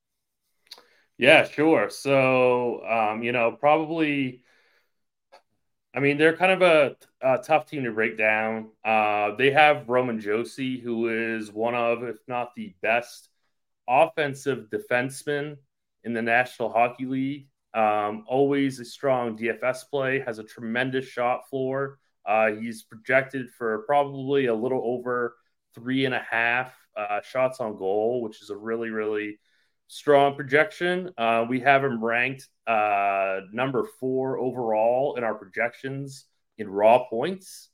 [1.17, 1.91] Yeah, sure.
[1.91, 4.43] So, um, you know, probably,
[5.95, 8.71] I mean, they're kind of a, a tough team to break down.
[8.85, 13.29] Uh, they have Roman Josi, who is one of, if not the best
[13.89, 15.57] offensive defenseman
[16.05, 17.49] in the National Hockey League.
[17.75, 21.99] Um, always a strong DFS play, has a tremendous shot floor.
[22.25, 25.37] Uh, he's projected for probably a little over
[25.75, 29.39] three and a half uh, shots on goal, which is a really, really
[29.89, 31.11] strong projection.
[31.19, 36.27] Uh, we have him ranked uh, number four overall in our projections
[36.59, 37.71] in raw points,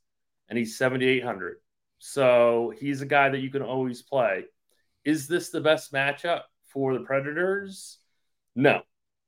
[0.49, 1.57] and he's 7,800.
[1.99, 4.45] So he's a guy that you can always play.
[5.05, 7.97] Is this the best matchup for the Predators?
[8.55, 8.81] No,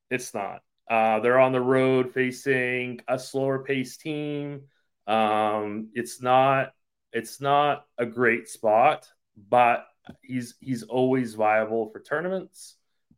[0.10, 0.62] it's not.
[0.90, 4.64] Uh, they're on the road facing a slower paced team.
[5.08, 6.74] Um, it's not
[7.12, 9.08] it's not a great spot,
[9.50, 9.88] but
[10.22, 12.76] he's he's always viable for tournaments.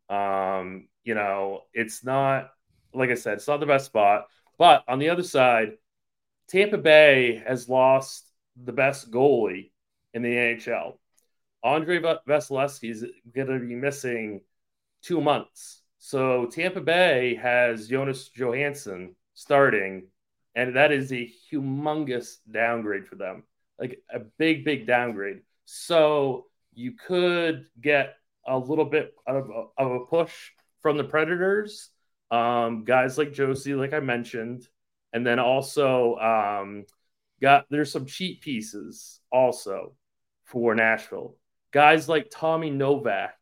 [0.10, 2.52] Um, you know, it's not
[2.94, 4.28] like I said, it's not the best spot.
[4.58, 5.74] But on the other side,
[6.48, 9.72] Tampa Bay has lost the best goalie
[10.14, 10.98] in the NHL.
[11.66, 14.42] Andrei Vasilevskiy is going to be missing
[15.02, 15.82] two months.
[15.98, 20.08] So Tampa Bay has Jonas Johansson starting,
[20.54, 23.44] and that is a humongous downgrade for them,
[23.80, 25.42] like a big, big downgrade.
[25.66, 30.52] So you could get a little bit of a, of a push
[30.82, 31.90] from the Predators,
[32.30, 34.68] um, guys like Josi, like I mentioned,
[35.14, 36.86] and then also um,
[37.42, 39.96] got there's some cheap pieces also
[40.44, 41.38] for Nashville.
[41.76, 43.34] Guys like Tommy Novak,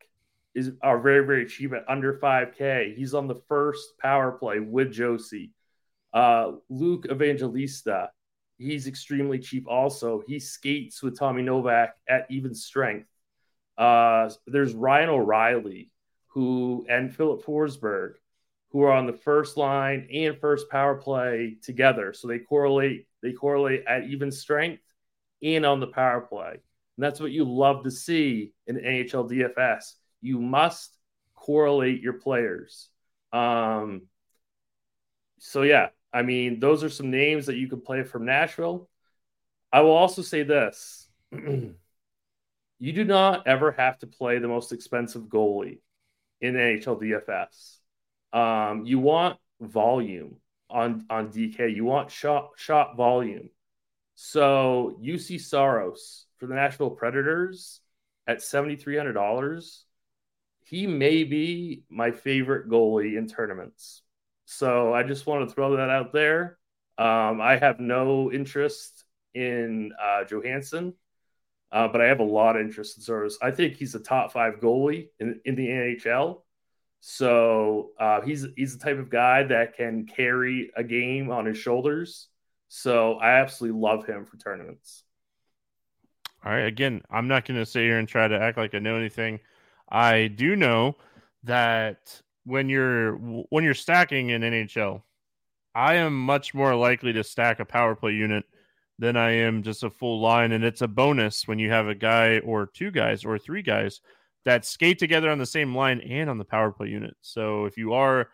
[0.56, 4.93] is are very very cheap at under 5k he's on the first power play with
[4.93, 5.50] Josi.
[6.13, 8.12] uh, luke evangelista
[8.60, 13.10] he's extremely cheap also he skates with tommy novak at even strength
[13.80, 15.91] uh, there's ryan o'reilly
[16.34, 18.13] who and Filip forsberg
[18.72, 22.12] who are on the first line and first power play together.
[22.12, 24.82] So they correlate they correlate at even strength
[25.43, 26.60] and on the power play.
[26.98, 29.94] And that's what you love to see in NHL DFS.
[30.22, 30.96] You must
[31.36, 32.90] correlate your players.
[33.32, 34.04] Um,
[35.40, 38.88] so yeah, I mean, those are some names that you could play from Nashville.
[39.72, 41.10] I will also say this.
[41.32, 41.74] you
[42.80, 45.80] do not ever have to play the most expensive goalie
[46.40, 47.78] in NHL DFS.
[48.38, 50.38] Um, you want volume
[50.70, 51.76] on on DK.
[51.76, 53.50] You want shot shot volume.
[54.16, 57.80] So Juuse Saros for the Nashville Predators
[58.28, 59.86] at seventy three hundred dollars.
[60.66, 64.02] He may be my favorite goalie in tournaments.
[64.44, 66.58] So I just want to throw that out there.
[66.98, 70.96] Um, I have no interest in uh, Johansson,
[71.72, 73.38] uh, but I have a lot of interest in Saros.
[73.42, 76.42] I think he's a top five goalie in, in the NHL.
[77.00, 81.58] So uh, he's he's the type of guy that can carry a game on his
[81.58, 82.28] shoulders.
[82.68, 85.06] So I absolutely love him for tournaments.
[86.46, 86.66] All right.
[86.66, 89.40] Again, I'm not going to sit here and try to act like I know anything.
[89.90, 90.98] I do know
[91.44, 95.02] that when you're when you're stacking in NHL,
[95.76, 98.46] I am much more likely to stack a power play unit
[99.00, 101.96] than I am just a full line, and it's a bonus when you have a
[101.96, 104.02] guy or two guys or three guys
[104.46, 107.16] that skate together on the same line and on the power play unit.
[107.22, 108.30] So if you are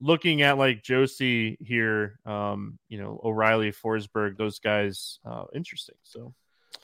[0.00, 5.96] looking at like Josi here, um, you know, O'Reilly, Forsberg, those guys, uh, interesting.
[6.02, 6.34] So,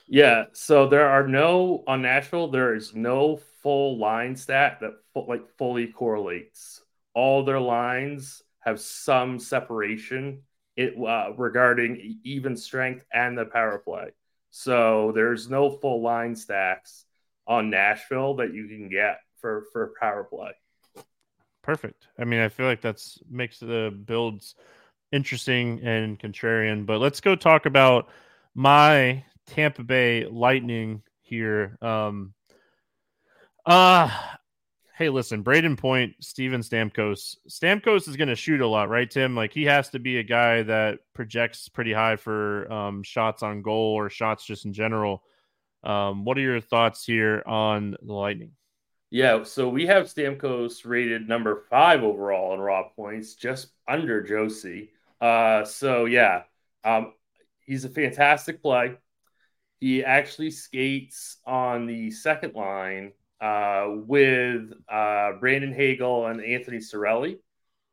[0.07, 0.45] yeah.
[0.53, 5.87] So there are no on Nashville, there is no full line stat that like fully
[5.87, 6.81] correlates.
[7.13, 10.43] All their lines have some separation
[10.77, 14.11] it uh, regarding even strength and the power play.
[14.49, 17.05] So there's no full line stacks
[17.47, 20.51] on Nashville that you can get for for power play.
[21.61, 22.07] Perfect.
[22.17, 24.55] I mean, I feel like that's makes the builds
[25.11, 26.85] interesting and contrarian.
[26.85, 28.09] But let's go talk about
[28.55, 31.77] my Tampa Bay Lightning here.
[31.81, 32.33] Um,
[33.65, 34.09] uh
[34.97, 37.35] hey, listen, Brayden Point, Steven Stamkos.
[37.49, 39.35] Stamkos is going to shoot a lot, right, Tim?
[39.35, 43.63] Like he has to be a guy that projects pretty high for um, shots on
[43.63, 45.23] goal or shots just in general.
[45.83, 48.51] Um, what are your thoughts here on the Lightning?
[49.09, 54.89] Yeah, so we have Stamkos rated number five overall in raw points, just under Josi.
[55.19, 56.43] Uh, so yeah,
[56.83, 57.13] um,
[57.65, 58.97] he's a fantastic play.
[59.81, 67.39] He actually skates on the second line uh, with uh, Brandon Hagel and Anthony Cirelli.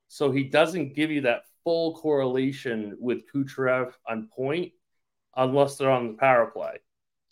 [0.07, 4.73] So he doesn't give you that full correlation with Kucherov on point
[5.35, 6.79] unless they're on the power play.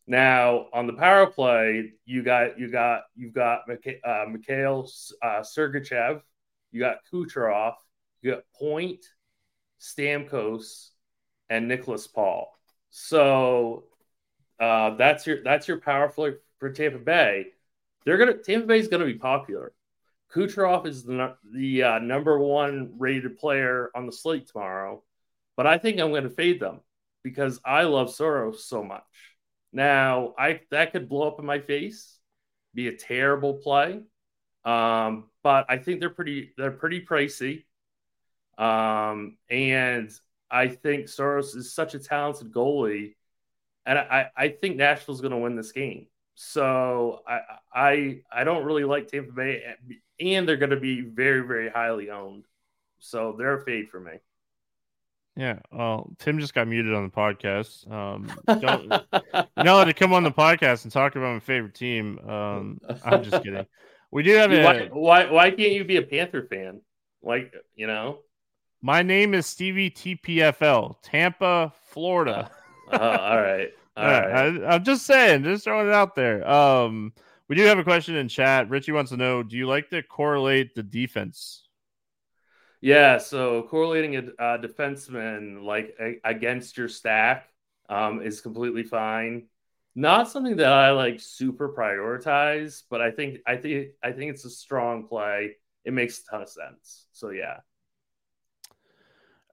[0.07, 4.88] Now on the power play, you got you got you've got uh, Mikhail
[5.23, 6.23] uh, Sergachev,
[6.73, 7.75] you got Kucherov,
[8.23, 9.05] you got Point,
[9.81, 10.90] Stamkos,
[11.51, 12.51] and Nicholas Paul.
[12.88, 13.85] So
[14.61, 17.47] uh, that's your that's your power play for Tampa Bay.
[18.05, 19.73] They're gonna Tampa Bay is gonna be popular.
[20.33, 25.03] Kucherov is the the uh, number one rated player on the slate tomorrow,
[25.57, 26.81] but I think I'm going to fade them
[27.23, 29.03] because I love Saros so much.
[29.73, 32.19] Now, I that could blow up in my face,
[32.75, 34.03] be a terrible play.
[34.64, 37.64] Um, but I think they're pretty they're pretty pricey.
[38.59, 40.11] Um, and
[40.51, 43.15] I think Saros is such a talented goalie,
[43.87, 46.09] and I, I think Nashville's going to win this game.
[46.35, 47.40] So I
[47.72, 49.62] I I don't really like Tampa Bay,
[50.20, 52.44] and they're going to be very very highly owned.
[52.99, 54.12] So they're a fade for me.
[55.35, 57.90] Yeah, well, Tim just got muted on the podcast.
[57.90, 58.85] Um, don't
[59.57, 62.18] you know to come on the podcast and talk about my favorite team.
[62.29, 63.66] Um, I'm just kidding.
[64.11, 66.83] We do have a why, why why can't you be a Panther fan?
[67.22, 68.18] Like you know,
[68.83, 72.51] my name is Stevie TPFL, Tampa, Florida.
[72.90, 74.62] Uh, all right, all right.
[74.62, 76.49] I, I'm just saying, just throwing it out there.
[76.49, 77.12] Um,
[77.48, 78.69] we do have a question in chat.
[78.69, 81.67] Richie wants to know: Do you like to correlate the defense?
[82.81, 87.48] Yeah, so correlating a, a defenseman like a, against your stack
[87.88, 89.46] um, is completely fine.
[89.94, 94.44] Not something that I like super prioritize, but I think I think I think it's
[94.44, 95.56] a strong play.
[95.85, 97.06] It makes a ton of sense.
[97.13, 97.60] So yeah.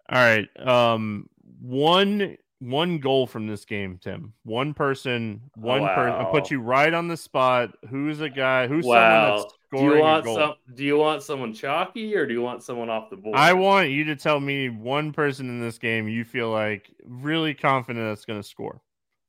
[0.09, 0.47] All right.
[0.59, 1.29] Um,
[1.61, 4.33] one one goal from this game, Tim.
[4.43, 5.95] One person, one wow.
[5.95, 6.13] person.
[6.13, 7.71] I put you right on the spot.
[7.89, 8.67] Who's a guy?
[8.67, 8.95] Who's wow.
[8.95, 10.53] someone that's scoring do you want some?
[10.75, 13.35] Do you want someone chalky or do you want someone off the board?
[13.35, 17.53] I want you to tell me one person in this game you feel like really
[17.53, 18.81] confident that's going to score.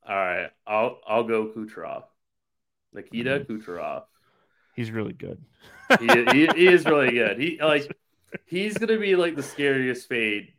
[0.09, 2.05] All right, I'll I'll go Kucherov,
[2.93, 3.53] Nikita mm-hmm.
[3.53, 4.05] Kucherov.
[4.76, 5.41] He's really good.
[5.99, 7.41] he, he, he is really good.
[7.41, 7.97] He like
[8.47, 10.53] he's gonna be like the scariest fade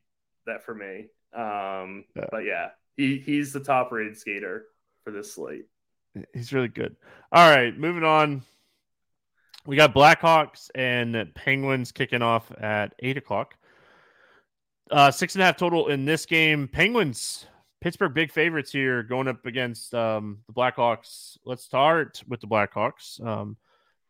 [0.45, 1.07] that for me.
[1.35, 2.25] Um, yeah.
[2.31, 4.65] but yeah, he he's the top rated skater
[5.03, 5.65] for this slate.
[6.33, 6.95] He's really good.
[7.31, 8.43] All right, moving on.
[9.65, 13.55] We got Blackhawks and Penguins kicking off at eight o'clock.
[14.91, 16.67] Uh, six and a half total in this game.
[16.67, 17.47] Penguins,
[17.81, 21.37] Pittsburgh, big favorites here going up against um, the Blackhawks.
[21.43, 23.23] Let's start with the Blackhawks.
[23.25, 23.57] Um,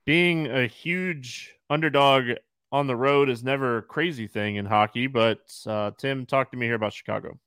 [0.05, 2.25] being a huge underdog
[2.71, 6.57] on the road is never a crazy thing in hockey, but uh, Tim, talk to
[6.57, 7.39] me here about Chicago.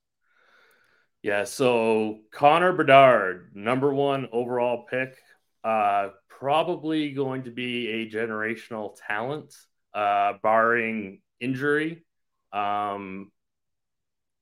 [1.22, 5.16] Yeah, so Connor Bedard, number one overall pick,
[5.64, 9.54] uh, probably going to be a generational talent,
[9.92, 12.04] uh, barring injury.
[12.52, 13.32] Um,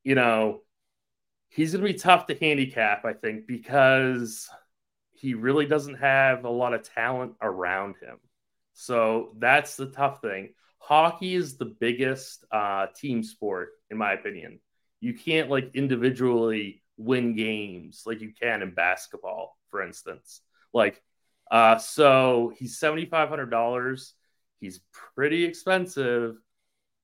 [0.05, 0.61] you know,
[1.49, 4.49] he's going to be tough to handicap, I think, because
[5.13, 8.19] he really doesn't have a lot of talent around him.
[8.75, 10.51] So that's the tough thing.
[10.87, 14.61] Hockey is the biggest uh, team sport, in my opinion
[15.01, 20.41] you can't like individually win games like you can in basketball, for instance.
[20.73, 21.03] Like,
[21.51, 24.15] uh, so he's seventy five hundred dollars.
[24.61, 24.81] He's
[25.15, 26.37] pretty expensive,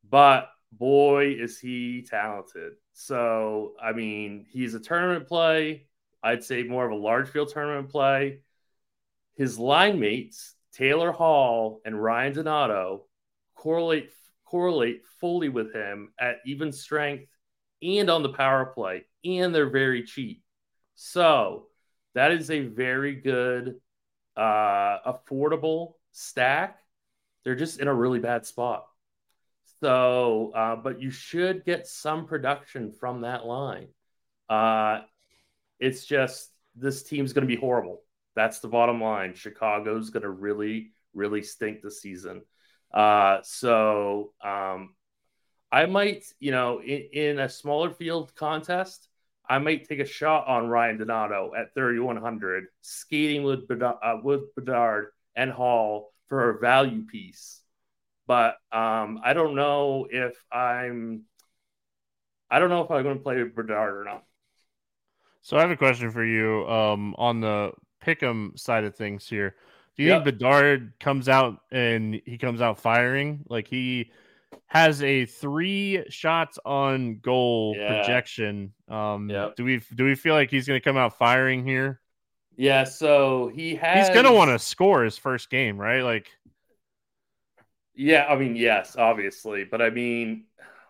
[0.08, 2.72] but boy, is he talented.
[2.94, 5.86] So, I mean, he's a tournament play.
[6.22, 8.40] I'd say more of a large field tournament play.
[9.34, 13.04] His line mates, Taylor Hall and Ryan Donato,
[13.62, 14.10] correlate
[14.44, 17.30] correlate fully with him at even strength
[17.80, 20.42] and on the power play, and they're very cheap.
[20.94, 21.66] So
[22.14, 23.76] that is a very good,
[24.36, 26.80] uh, affordable stack.
[27.44, 28.86] They're just in a really bad spot.
[29.80, 33.88] So, uh, but you should get some production from that line.
[34.48, 35.00] Uh,
[35.80, 38.02] it's just this team's going to be horrible.
[38.36, 39.34] That's the bottom line.
[39.34, 42.42] Chicago's going to really, really stink this season.
[42.92, 44.94] Uh, so um,
[45.70, 49.08] I might, you know, in, in, a smaller field contest,
[49.48, 54.54] I might take a shot on Ryan Donato at 3,100, skating with Bedard, uh, with
[54.54, 57.60] Bedard and Hall for a value piece.
[58.26, 61.22] But um, I don't know if I'm,
[62.50, 64.24] I don't know if I'm going to play with Bedard or not.
[65.40, 67.72] So I have a question for you um, on the
[68.04, 69.56] pick'em side of things here.
[69.96, 70.24] Do you yep.
[70.24, 74.10] think Bedard comes out and he comes out firing like he?
[74.72, 77.88] has a three shots on goal yeah.
[77.88, 78.72] projection.
[78.88, 79.54] Um, yep.
[79.54, 82.00] do we do we feel like he's going to come out firing here?
[82.56, 84.08] Yeah, so he has.
[84.08, 86.02] He's going to want to score his first game, right?
[86.02, 86.28] Like,
[87.94, 90.44] yeah, I mean, yes, obviously, but I mean,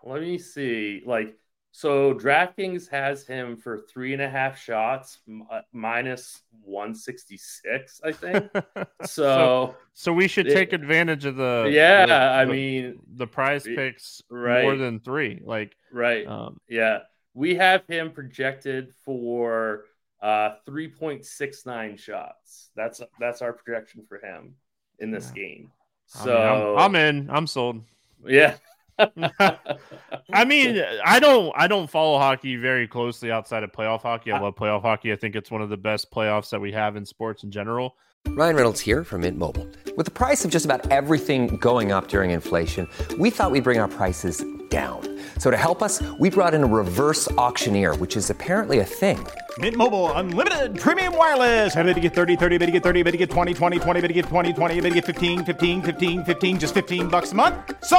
[0.05, 1.03] let me see.
[1.05, 1.37] Like,
[1.75, 5.19] so DraftKings has him for three and a half shots,
[5.51, 8.51] uh, minus one sixty six, I think.
[9.05, 12.07] So, so, so, we should take advantage of the yeah.
[12.07, 14.63] The, I the, mean, the prize picks right.
[14.63, 16.25] more than three, like right.
[16.27, 17.01] Um, yeah,
[17.35, 19.87] we have him projected for
[20.21, 22.71] uh three point six nine shots.
[22.77, 24.55] That's that's our projection for him
[25.01, 25.43] in this yeah.
[25.43, 25.73] game.
[26.07, 27.31] So I mean, I'm, I'm in.
[27.31, 27.83] I'm sold.
[28.25, 28.57] Yeah.
[30.33, 34.33] I mean, I don't I don't follow hockey very closely outside of playoff hockey.
[34.33, 34.43] I ah.
[34.43, 35.13] love playoff hockey.
[35.13, 37.97] I think it's one of the best playoffs that we have in sports in general.
[38.29, 39.67] Ryan Reynolds here from Mint Mobile.
[39.97, 42.89] With the price of just about everything going up during inflation,
[43.19, 45.01] we thought we'd bring our prices down.
[45.37, 49.19] So to help us, we brought in a reverse auctioneer, which is apparently a thing.
[49.59, 51.77] Mint Mobile unlimited premium wireless.
[51.77, 54.01] Ready to get 30, 30, bit to get 30, bit to get 20, 20, 20,
[54.01, 57.33] bit to get 20, 20, bit to get 15, 15, 15, 15 just 15 bucks
[57.33, 57.55] a month.
[57.85, 57.99] So,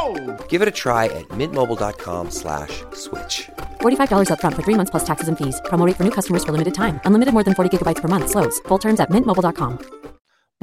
[0.50, 2.74] Give it a try at mintmobile.com/switch.
[3.04, 3.50] slash
[3.82, 5.62] $45 up front for 3 months plus taxes and fees.
[5.66, 7.00] Promo rate for new customers for limited time.
[7.06, 8.60] Unlimited more than 40 gigabytes per month slows.
[8.68, 10.04] Full terms at mintmobile.com.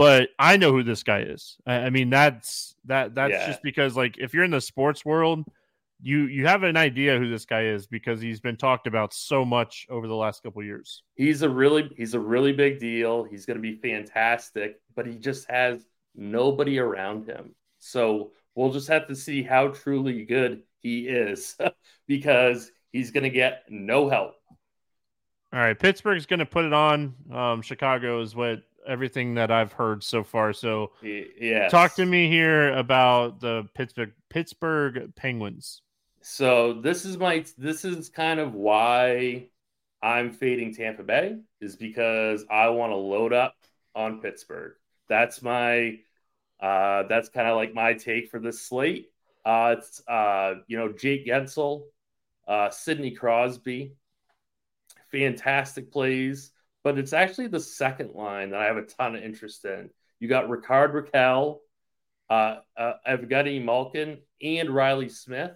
[0.01, 1.59] But I know who this guy is.
[1.67, 3.47] I mean, that's that that's yeah.
[3.47, 5.45] just because like if you're in the sports world,
[6.03, 9.45] you you have an idea who this guy is because he's been talked about so
[9.45, 11.03] much over the last couple years.
[11.15, 13.25] He's a really he's a really big deal.
[13.25, 15.85] He's going to be fantastic, but he just has
[16.15, 17.55] nobody around him.
[17.79, 21.57] So we'll just have to see how truly good he is
[22.07, 24.35] because he's going to get no help.
[25.53, 27.15] All right, Pittsburgh's going to put it on.
[27.33, 30.53] Um, Chicago is what everything that I've heard so far.
[30.53, 35.83] So, yeah, talk to me here about the Pittsburgh Pittsburgh Penguins.
[36.23, 39.49] So this is my this is kind of why
[40.03, 43.55] I'm fading Tampa Bay is because I want to load up
[43.95, 44.75] on Pittsburgh.
[45.09, 45.99] That's my
[46.61, 49.11] uh that's kind of like my take for this slate.
[49.45, 51.85] Uh it's uh you know Jake Guentzel,
[52.47, 53.95] uh Sidney Crosby,
[55.11, 56.53] fantastic plays,
[56.85, 59.91] but it's actually the second line that I have a ton of interest in.
[60.19, 61.59] You got Rickard Rakell,
[62.29, 65.53] uh, uh, Evgeny Malkin and Riley Smith.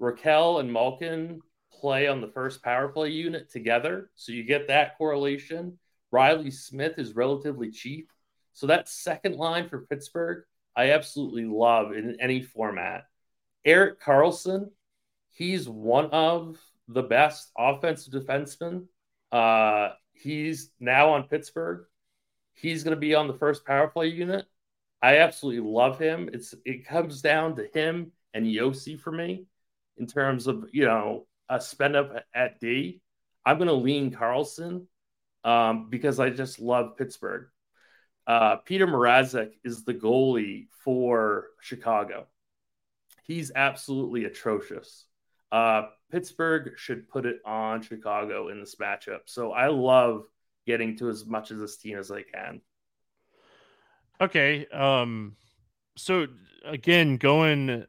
[0.00, 1.40] Rakell and Malkin
[1.72, 4.10] play on the first power play unit together.
[4.14, 5.78] So you get that correlation.
[6.10, 8.10] Riley Smith is relatively cheap.
[8.52, 10.44] So that second line for Pittsburgh,
[10.74, 13.04] I absolutely love in any format.
[13.64, 14.70] Erik Karlsson,
[15.30, 18.86] he's one of the best offensive defensemen.
[19.32, 21.84] Uh, he's now on Pittsburgh.
[22.54, 24.46] He's going to be on the first power play unit.
[25.02, 26.30] I absolutely love him.
[26.32, 29.46] It's it comes down to him and Josi for me
[29.98, 33.00] in terms of you know a spend up at D.
[33.44, 34.86] I'm going to lean Karlsson
[35.44, 37.46] um, because I just love Pittsburgh.
[38.26, 42.26] Uh, Peter Mrazek is the goalie for Chicago.
[43.22, 45.04] He's absolutely atrocious.
[45.52, 49.20] Uh, Pittsburgh should put it on Chicago in this matchup.
[49.26, 50.24] So I love
[50.66, 52.60] getting to as much of this team as I can.
[54.20, 54.66] Okay.
[54.66, 55.36] Um.
[55.96, 56.26] So
[56.64, 57.86] again, going,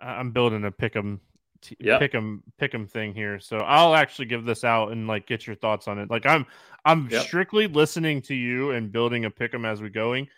[0.00, 1.20] I'm building a pick'em
[1.62, 2.00] t- Yep.
[2.00, 3.38] pick 'em pick 'em thing here.
[3.40, 6.10] So I'll actually give this out and like get your thoughts on it.
[6.10, 6.46] Like I'm
[6.84, 7.22] I'm Yep.
[7.22, 10.28] strictly listening to you and building a pick 'em as we going.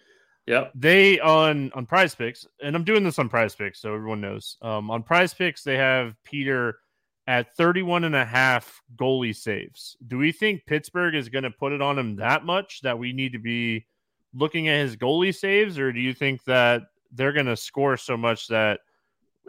[0.47, 0.73] Yep.
[0.75, 4.57] They on on Prize Picks, and I'm doing this on Prize Picks, so everyone knows.
[4.63, 6.79] Um, on Prize Picks, they have Peter
[7.27, 9.97] at 31 and a half goalie saves.
[10.09, 13.13] Do we think Pittsburgh is going to put it on him that much that we
[13.13, 13.87] need to be
[14.35, 18.17] looking at his goalie saves, or do you think that they're going to score so
[18.17, 18.81] much that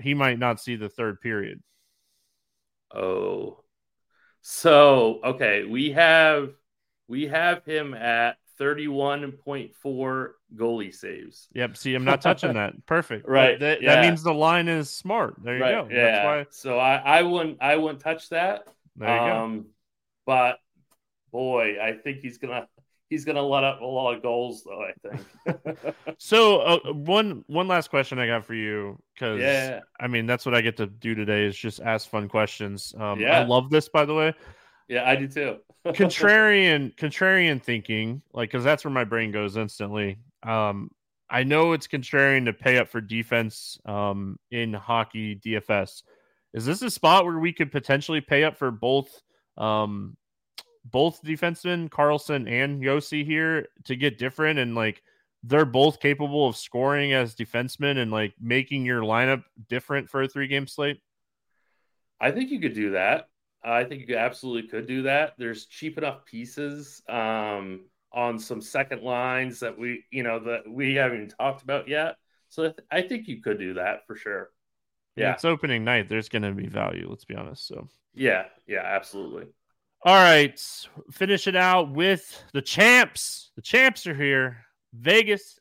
[0.02, 1.62] he might not see the third period?
[2.94, 3.64] Oh.
[4.42, 6.52] So, okay, we have
[7.08, 11.48] we have him at 31.4 goalie saves.
[11.54, 11.78] Yep.
[11.78, 12.74] See, I'm not touching that.
[12.86, 13.28] Perfect.
[13.28, 13.96] Right, That, that, yeah.
[13.96, 15.36] that means the line is smart.
[15.44, 15.88] There you go.
[15.92, 16.12] Yeah.
[16.12, 16.46] That's why.
[16.52, 18.68] So I I wouldn't I wouldn't touch that.
[18.96, 19.38] There you go.
[19.38, 19.66] um
[20.26, 20.60] but
[21.32, 22.68] boy, I think he's going to
[23.12, 25.96] he's going to let up a lot of goals though, I think.
[26.18, 29.82] So uh, one one last question I got for you because Yeah.
[30.00, 32.94] I mean that's what I get to do today is just ask fun questions.
[32.98, 34.34] Um, I love this by the way.
[34.88, 35.58] yeah, I do too.
[35.88, 40.20] Contrarian contrarian thinking like because that's where my brain goes instantly.
[40.44, 40.90] Um,
[41.30, 46.04] I know it's contrarian to pay up for defense um, in hockey DFS.
[46.54, 49.10] Is this a spot where we could potentially pay up for both
[49.58, 50.16] um,
[50.86, 55.02] both defensemen, Karlsson and Josi here to get different and like
[55.44, 60.28] they're both capable of scoring as defensemen and like making your lineup different for a
[60.28, 61.00] three game slate?
[62.20, 63.30] I think you could do that.
[63.64, 65.34] I think you absolutely could do that.
[65.38, 70.96] There's cheap enough pieces um, on some second lines that we, you know, that we
[70.96, 72.16] haven't even talked about yet.
[72.50, 74.50] So I, th- I think you could do that for sure.
[75.16, 76.10] Yeah, It's opening night.
[76.10, 77.68] There's going to be value, let's be honest.
[77.68, 79.46] So, yeah, yeah, absolutely.
[80.04, 80.60] All right,
[81.12, 83.52] finish it out with the champs.
[83.56, 84.66] The champs are here.
[84.94, 85.60] Vegas.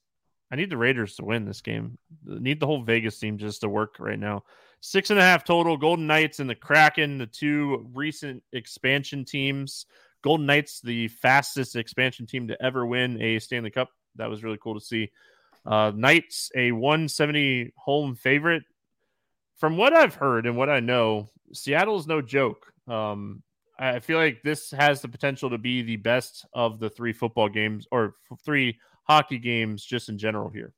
[0.50, 1.98] I need the Raiders to win this game.
[2.28, 4.44] I need the whole Vegas team just to work right now.
[4.80, 5.76] Six and a half total.
[5.76, 9.84] Golden Knights and the Kraken, the two recent expansion teams.
[10.22, 13.90] Golden Knights, the fastest expansion team to ever win a Stanley Cup.
[14.16, 15.10] That was really cool to see.
[15.66, 18.62] Uh, Knights, a 170 home favorite.
[19.58, 22.72] From what I've heard and what I know, Seattle is no joke.
[22.88, 23.42] Um,
[23.80, 27.48] I feel like this has the potential to be the best of the three football
[27.48, 28.14] games or
[28.44, 30.74] three hockey games just in general here.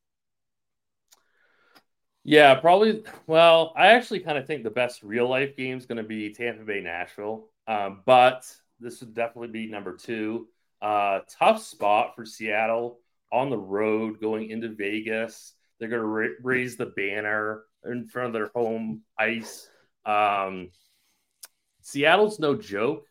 [2.24, 3.03] Yeah, probably.
[3.26, 6.32] Well, I actually kind of think the best real life game is going to be
[6.32, 8.46] Tampa Bay Nashville, um, but
[8.78, 10.46] this would definitely be number two.
[10.80, 13.00] Uh, tough spot for Seattle
[13.32, 15.55] on the road going into Vegas.
[15.78, 19.68] They're going to ra- raise the banner in front of their home ice.
[20.07, 20.70] Um,
[21.82, 23.06] Seattle's no joke,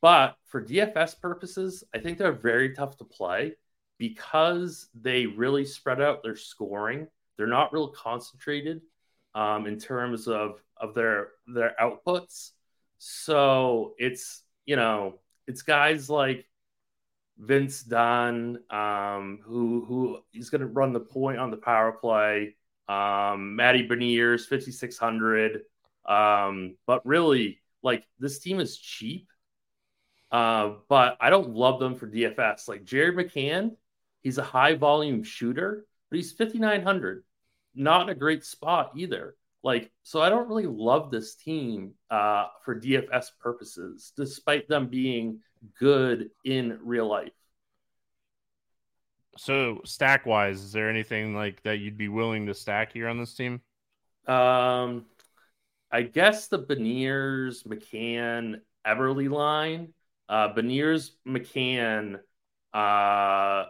[0.00, 3.54] but for DFS purposes, I think they're very tough to play
[3.98, 7.06] because they really spread out their scoring.
[7.36, 8.80] They're not real concentrated
[9.34, 12.52] um, in terms of of their their outputs.
[12.98, 16.46] So it's you know it's guys like
[17.38, 22.56] Vince Dunn um, who who is going to run the point on the power play.
[22.88, 25.62] Um, Matty Beniers, fifty six hundred.
[26.06, 29.28] Um, but really, like this team is cheap.
[30.30, 32.68] Uh, but I don't love them for DFS.
[32.68, 33.72] Like Jared McCann,
[34.22, 37.24] he's a high volume shooter, but he's 5,900.
[37.74, 39.34] Not in a great spot either.
[39.62, 45.40] Like, so I don't really love this team uh, for DFS purposes, despite them being
[45.78, 47.32] good in real life.
[49.36, 53.18] So stack wise, is there anything like that you'd be willing to stack here on
[53.18, 53.60] this team?
[54.26, 55.06] Um,
[55.92, 59.92] I guess the Beniers, McCann, Eberle line.
[60.28, 62.20] Uh, Beniers, McCann,
[62.72, 63.64] uh,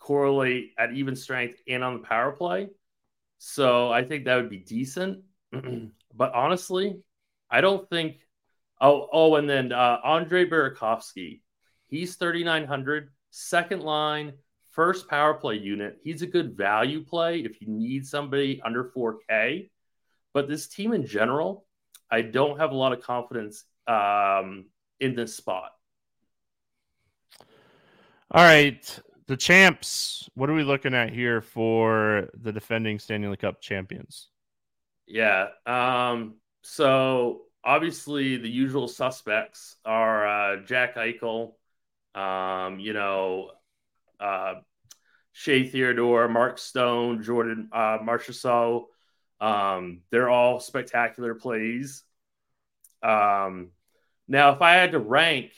[0.00, 2.68] correlate at even strength and on the power play.
[3.38, 5.22] So I think that would be decent.
[6.14, 7.00] but honestly,
[7.50, 8.16] I don't think.
[8.80, 11.40] Oh, oh, and then uh, Andre Burakovsky,
[11.86, 14.34] he's 3,900, second line,
[14.72, 15.96] first power play unit.
[16.04, 19.70] He's a good value play if you need somebody under 4K.
[20.36, 21.64] But this team in general,
[22.10, 24.66] I don't have a lot of confidence um,
[25.00, 25.70] in this spot.
[28.30, 29.00] All right.
[29.28, 30.28] The champs.
[30.34, 34.28] What are we looking at here for the defending Stanley Cup champions?
[35.06, 35.46] Yeah.
[35.64, 41.52] Um, so obviously the usual suspects are uh, Jack Eichel,
[42.14, 43.52] um, you know,
[44.20, 44.56] uh,
[45.32, 48.88] Shea Theodore, Mark Stone, Jordan uh, Marchessault.
[49.40, 52.02] Um, they're all spectacular plays.
[53.02, 53.70] Um,
[54.28, 55.52] now, if I had to rank,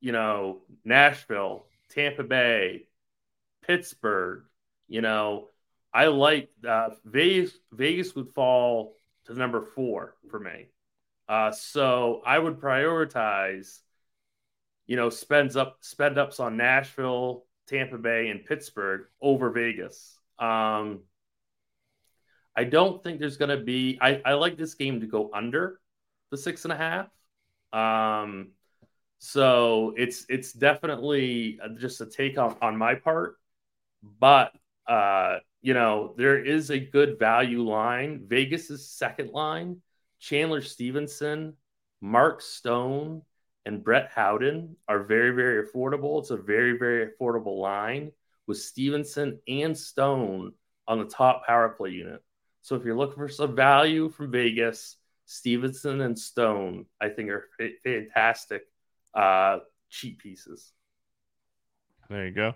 [0.00, 2.88] you know, Nashville, Tampa Bay,
[3.66, 4.44] Pittsburgh,
[4.88, 5.48] you know,
[5.94, 7.52] I like uh, Vegas.
[7.70, 10.68] Vegas would fall to number four for me.
[11.28, 13.80] Uh, so I would prioritize,
[14.86, 20.18] you know, spends up spend ups on Nashville, Tampa Bay, and Pittsburgh over Vegas.
[20.38, 21.00] Um,
[22.54, 23.98] I don't think there's going to be.
[24.00, 25.80] I, I like this game to go under
[26.30, 27.08] the six and a half.
[27.72, 28.52] Um,
[29.18, 33.36] so it's it's definitely just a take on on my part,
[34.18, 34.52] but
[34.86, 38.24] uh, you know there is a good value line.
[38.26, 39.80] Vegas's second line,
[40.18, 41.54] Chandler Stephenson,
[42.00, 43.22] Mark Stone,
[43.64, 46.20] and Brett Howden are very very affordable.
[46.20, 48.10] It's a very very affordable line
[48.46, 50.52] with Stephenson and Stone
[50.88, 52.22] on the top power play unit.
[52.62, 54.96] So if you're looking for some value from Vegas,
[55.26, 57.48] Stephenson and Stone, I think are
[57.84, 58.62] fantastic
[59.14, 59.58] uh,
[59.90, 60.72] cheap pieces.
[62.08, 62.54] There you go.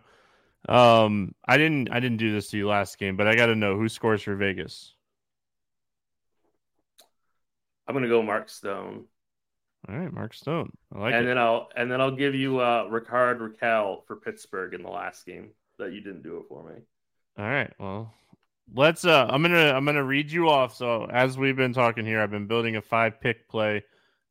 [0.68, 3.54] Um, I didn't I didn't do this to you last game, but I got to
[3.54, 4.94] know who scores for Vegas.
[7.86, 9.06] I'm gonna go Mark Stone.
[9.88, 10.72] All right, Mark Stone.
[10.92, 11.28] I like and it.
[11.28, 15.24] then I'll and then I'll give you uh Rickard Rakell for Pittsburgh in the last
[15.26, 16.82] game that you didn't do it for me.
[17.38, 17.72] All right.
[17.78, 18.12] Well,
[18.74, 20.74] let's uh I'm gonna I'm gonna read you off.
[20.74, 23.84] So as we've been talking here, I've been building a five pick play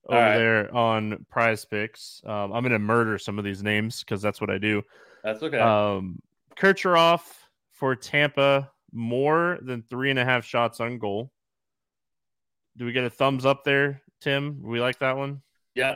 [0.07, 0.37] over right.
[0.37, 2.21] there on prize picks.
[2.25, 4.81] Um, I'm gonna murder some of these names because that's what I do.
[5.23, 5.59] That's okay.
[5.59, 6.21] Um
[6.57, 7.21] Kucherov
[7.71, 11.31] for Tampa, more than three and a half shots on goal.
[12.77, 14.61] Do we get a thumbs up there, Tim?
[14.63, 15.41] We like that one?
[15.75, 15.95] Yeah.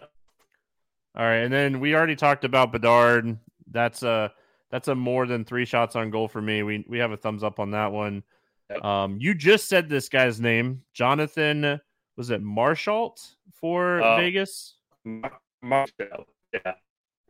[1.15, 1.37] All right.
[1.37, 3.37] And then we already talked about Bedard.
[3.71, 4.31] That's a
[4.71, 6.63] that's a more than three shots on goal for me.
[6.63, 8.23] We we have a thumbs up on that one.
[8.69, 8.83] Yep.
[8.85, 11.79] Um, you just said this guy's name, Jonathan.
[12.17, 14.75] Was it Marchalt for Uh, Vegas?
[15.03, 16.27] Mar- Marshall.
[16.53, 16.73] Yeah.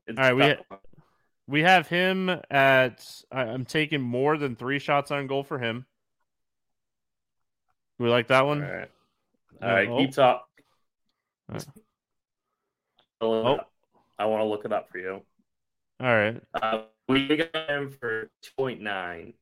[0.08, 0.80] It's All right, we ha-
[1.48, 3.06] We have him at.
[3.32, 5.86] I'm taking more than three shots on goal for him.
[8.00, 8.62] We like that one.
[8.62, 8.90] right.
[9.62, 9.88] All right.
[9.90, 9.98] Oh.
[9.98, 10.42] Keep talking.
[11.50, 11.66] All right.
[13.22, 13.60] Oh.
[14.18, 15.22] I want to look it up for you.
[16.02, 16.42] All right.
[16.54, 19.34] Uh, we got him for 2.9.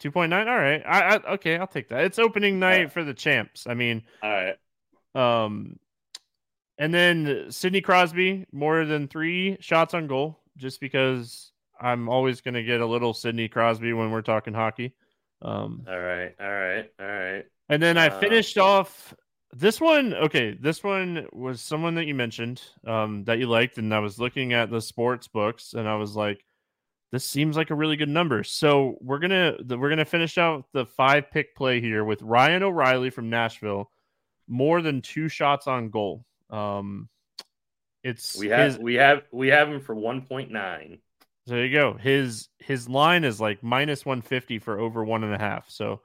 [0.00, 0.48] Two point nine.
[0.48, 0.82] All right.
[0.84, 1.56] I, I okay.
[1.56, 2.04] I'll take that.
[2.04, 3.66] It's opening night for the champs.
[3.68, 4.56] I mean, All right.
[5.14, 5.78] um,
[6.78, 12.54] and then Sidney Crosby more than three shots on goal, just because I'm always going
[12.54, 14.94] to get a little Sidney Crosby when we're talking hockey.
[15.40, 16.34] Um, All right.
[16.40, 16.90] All right.
[16.98, 17.44] All right.
[17.68, 19.14] and then I Uh, finished off
[19.52, 20.12] this one.
[20.12, 24.18] Okay, this one was someone that you mentioned um, that you liked, and I was
[24.18, 26.44] looking at the sports books, and I was like,
[27.14, 28.42] this seems like a really good number.
[28.42, 33.10] So we're gonna we're gonna finish out the five pick play here with Ryan O'Reilly
[33.10, 33.88] from Nashville,
[34.48, 36.24] more than two shots on goal.
[36.50, 37.08] Um,
[38.02, 40.98] it's We have his- we have we have him for 1.9.
[41.46, 41.94] so there you go.
[41.94, 45.70] His his line is like minus one fifty for over one and a half.
[45.70, 46.00] So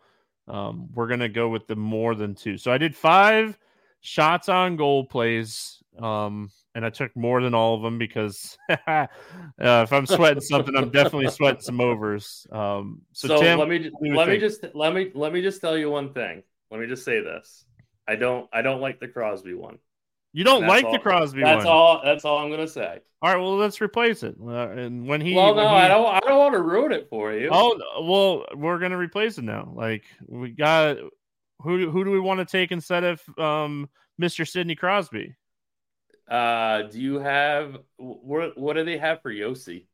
[0.48, 2.60] um, we're gonna go with the more than two.
[2.60, 3.58] So I did five
[4.02, 8.58] shots on goal plays, um, and I took more than all of them because
[8.88, 9.08] uh,
[9.58, 12.46] if I'm sweating something, I'm definitely sweating some overs.
[12.52, 14.44] Um, so, So, Tim, let me ju- what do let me think?
[14.44, 16.44] just let me let me just tell you one thing.
[16.72, 17.66] Let me just say this.
[18.08, 19.78] I don't I don't like the Crosby one.
[20.34, 21.74] you don't That's like the all- Crosby That's one.
[21.74, 23.00] all that's all I'm gonna say.
[23.22, 24.36] All right, well let's replace it.
[24.42, 27.08] Uh, and when he, well, no, he- I don't I don't want to ruin it
[27.10, 27.50] for you.
[27.52, 29.72] Oh well, we're gonna replace it now.
[29.76, 30.98] Like we got
[31.62, 31.78] who?
[31.80, 33.90] do- Who do we want to take instead of um
[34.22, 34.48] Mr.
[34.48, 35.36] Sidney Crosby?
[36.30, 39.86] Uh, do you have what what do they have for Josi?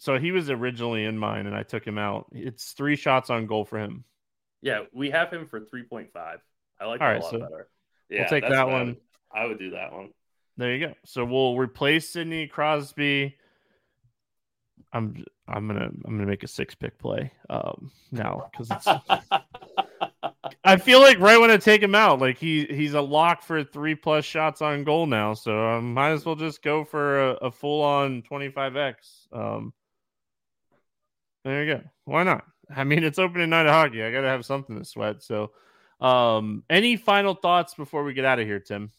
[0.00, 2.26] So he was originally in mine, and I took him out.
[2.32, 4.04] It's three shots on goal for him.
[4.60, 6.08] Yeah, we have him for 3.5.
[6.80, 7.68] I like All right, a lot so better.
[8.10, 8.86] Yeah, we'll take that what I one.
[8.88, 9.00] would-
[9.32, 10.10] I would do that one.
[10.56, 10.94] There you go.
[11.04, 13.36] So we'll replace Sidney Crosby.
[14.92, 18.86] I'm I'm gonna I'm gonna make a six pick play um now because it's
[20.64, 23.62] I feel like right when I take him out, like he he's a lock for
[23.62, 25.34] three plus shots on goal now.
[25.34, 28.94] So I might as well just go for a, a full on 25x.
[29.32, 29.72] Um,
[31.44, 31.82] there you go.
[32.04, 32.44] Why not?
[32.74, 34.02] I mean, it's opening night of hockey.
[34.02, 35.22] I got to have something to sweat.
[35.22, 35.52] So,
[36.00, 38.90] um, any final thoughts before we get out of here, Tim?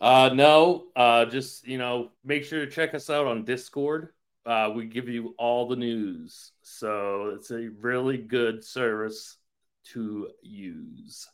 [0.00, 4.08] Uh, no, uh, just you know, make sure to check us out on Discord.
[4.46, 9.36] Uh, we give you all the news, so it's a really good service
[9.92, 11.28] to use.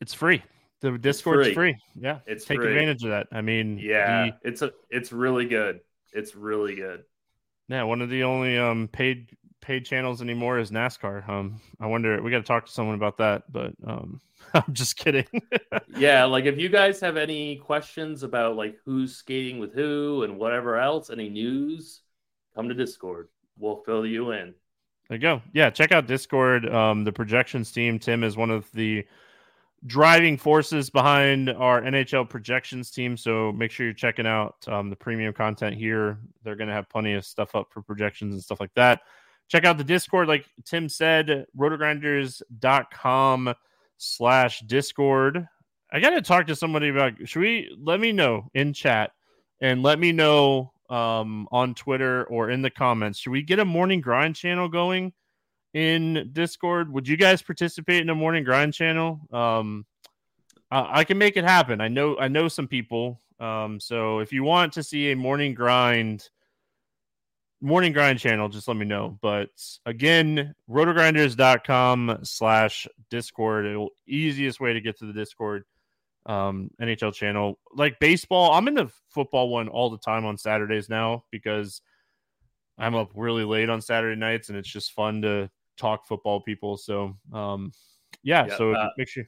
[0.00, 0.42] It's free.
[0.80, 1.54] The Discord's free.
[1.54, 1.76] free.
[1.98, 2.72] Yeah, It's take free.
[2.72, 3.28] advantage of that.
[3.32, 5.80] I mean, Yeah, the- it's a it's really good.
[6.12, 7.04] It's really good.
[7.68, 7.84] yeah.
[7.84, 9.30] One of the only um paid
[9.60, 11.26] paid channels anymore is NASCAR.
[11.28, 12.20] Um, I wonder.
[12.20, 13.50] We got to talk to someone about that.
[13.50, 14.20] But um,
[14.54, 15.26] I'm just kidding.
[15.96, 20.36] Yeah, like if you guys have any questions about like who's skating with who and
[20.38, 22.00] whatever else, any news,
[22.54, 23.28] come to Discord.
[23.58, 24.54] We'll fill you in.
[25.08, 25.42] There you go.
[25.52, 26.68] Yeah, check out Discord.
[26.72, 27.98] Um, the projections team.
[27.98, 29.04] Tim is one of the
[29.86, 33.16] driving forces behind our NHL projections team.
[33.16, 36.18] So make sure you're checking out um, the premium content here.
[36.42, 39.02] They're going to have plenty of stuff up for projections and stuff like that.
[39.48, 43.54] Check out the Discord, like Tim said, rotogrinders.com
[43.98, 45.46] slash Discord.
[45.92, 49.12] I got to talk to somebody about, should we let me know in chat
[49.60, 53.18] and let me know um, on Twitter or in the comments.
[53.18, 55.12] Should we get a morning grind channel going
[55.72, 56.92] in Discord?
[56.92, 59.20] Would you guys participate in a morning grind channel?
[59.32, 59.86] Um,
[60.70, 61.80] I, I can make it happen.
[61.80, 63.20] I know I know some people.
[63.40, 66.28] Um, so if you want to see a morning grind
[67.60, 69.18] morning grind channel, just let me know.
[69.22, 69.48] But
[69.86, 73.66] again, rotogrinders.com slash discord.
[73.66, 75.64] It'll easiest way to get to the Discord
[76.26, 77.58] um NHL channel.
[77.74, 81.82] Like baseball, I'm in the football one all the time on Saturdays now because
[82.78, 86.76] I'm up really late on Saturday nights and it's just fun to talk football people.
[86.76, 87.72] So um
[88.22, 89.24] yeah, Yeah, so uh, make sure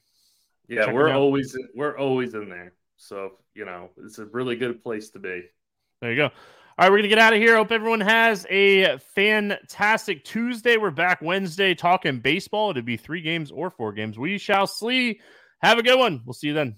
[0.69, 2.73] Yeah, we're always we're always in there.
[2.97, 5.43] So you know, it's a really good place to be.
[6.01, 6.31] There you go.
[6.79, 7.57] All right, we're gonna get out of here.
[7.57, 10.77] Hope everyone has a fantastic Tuesday.
[10.77, 12.71] We're back Wednesday talking baseball.
[12.71, 14.19] It'll be three games or four games.
[14.19, 15.21] We shall see.
[15.61, 16.21] Have a good one.
[16.27, 16.77] We'll see you then.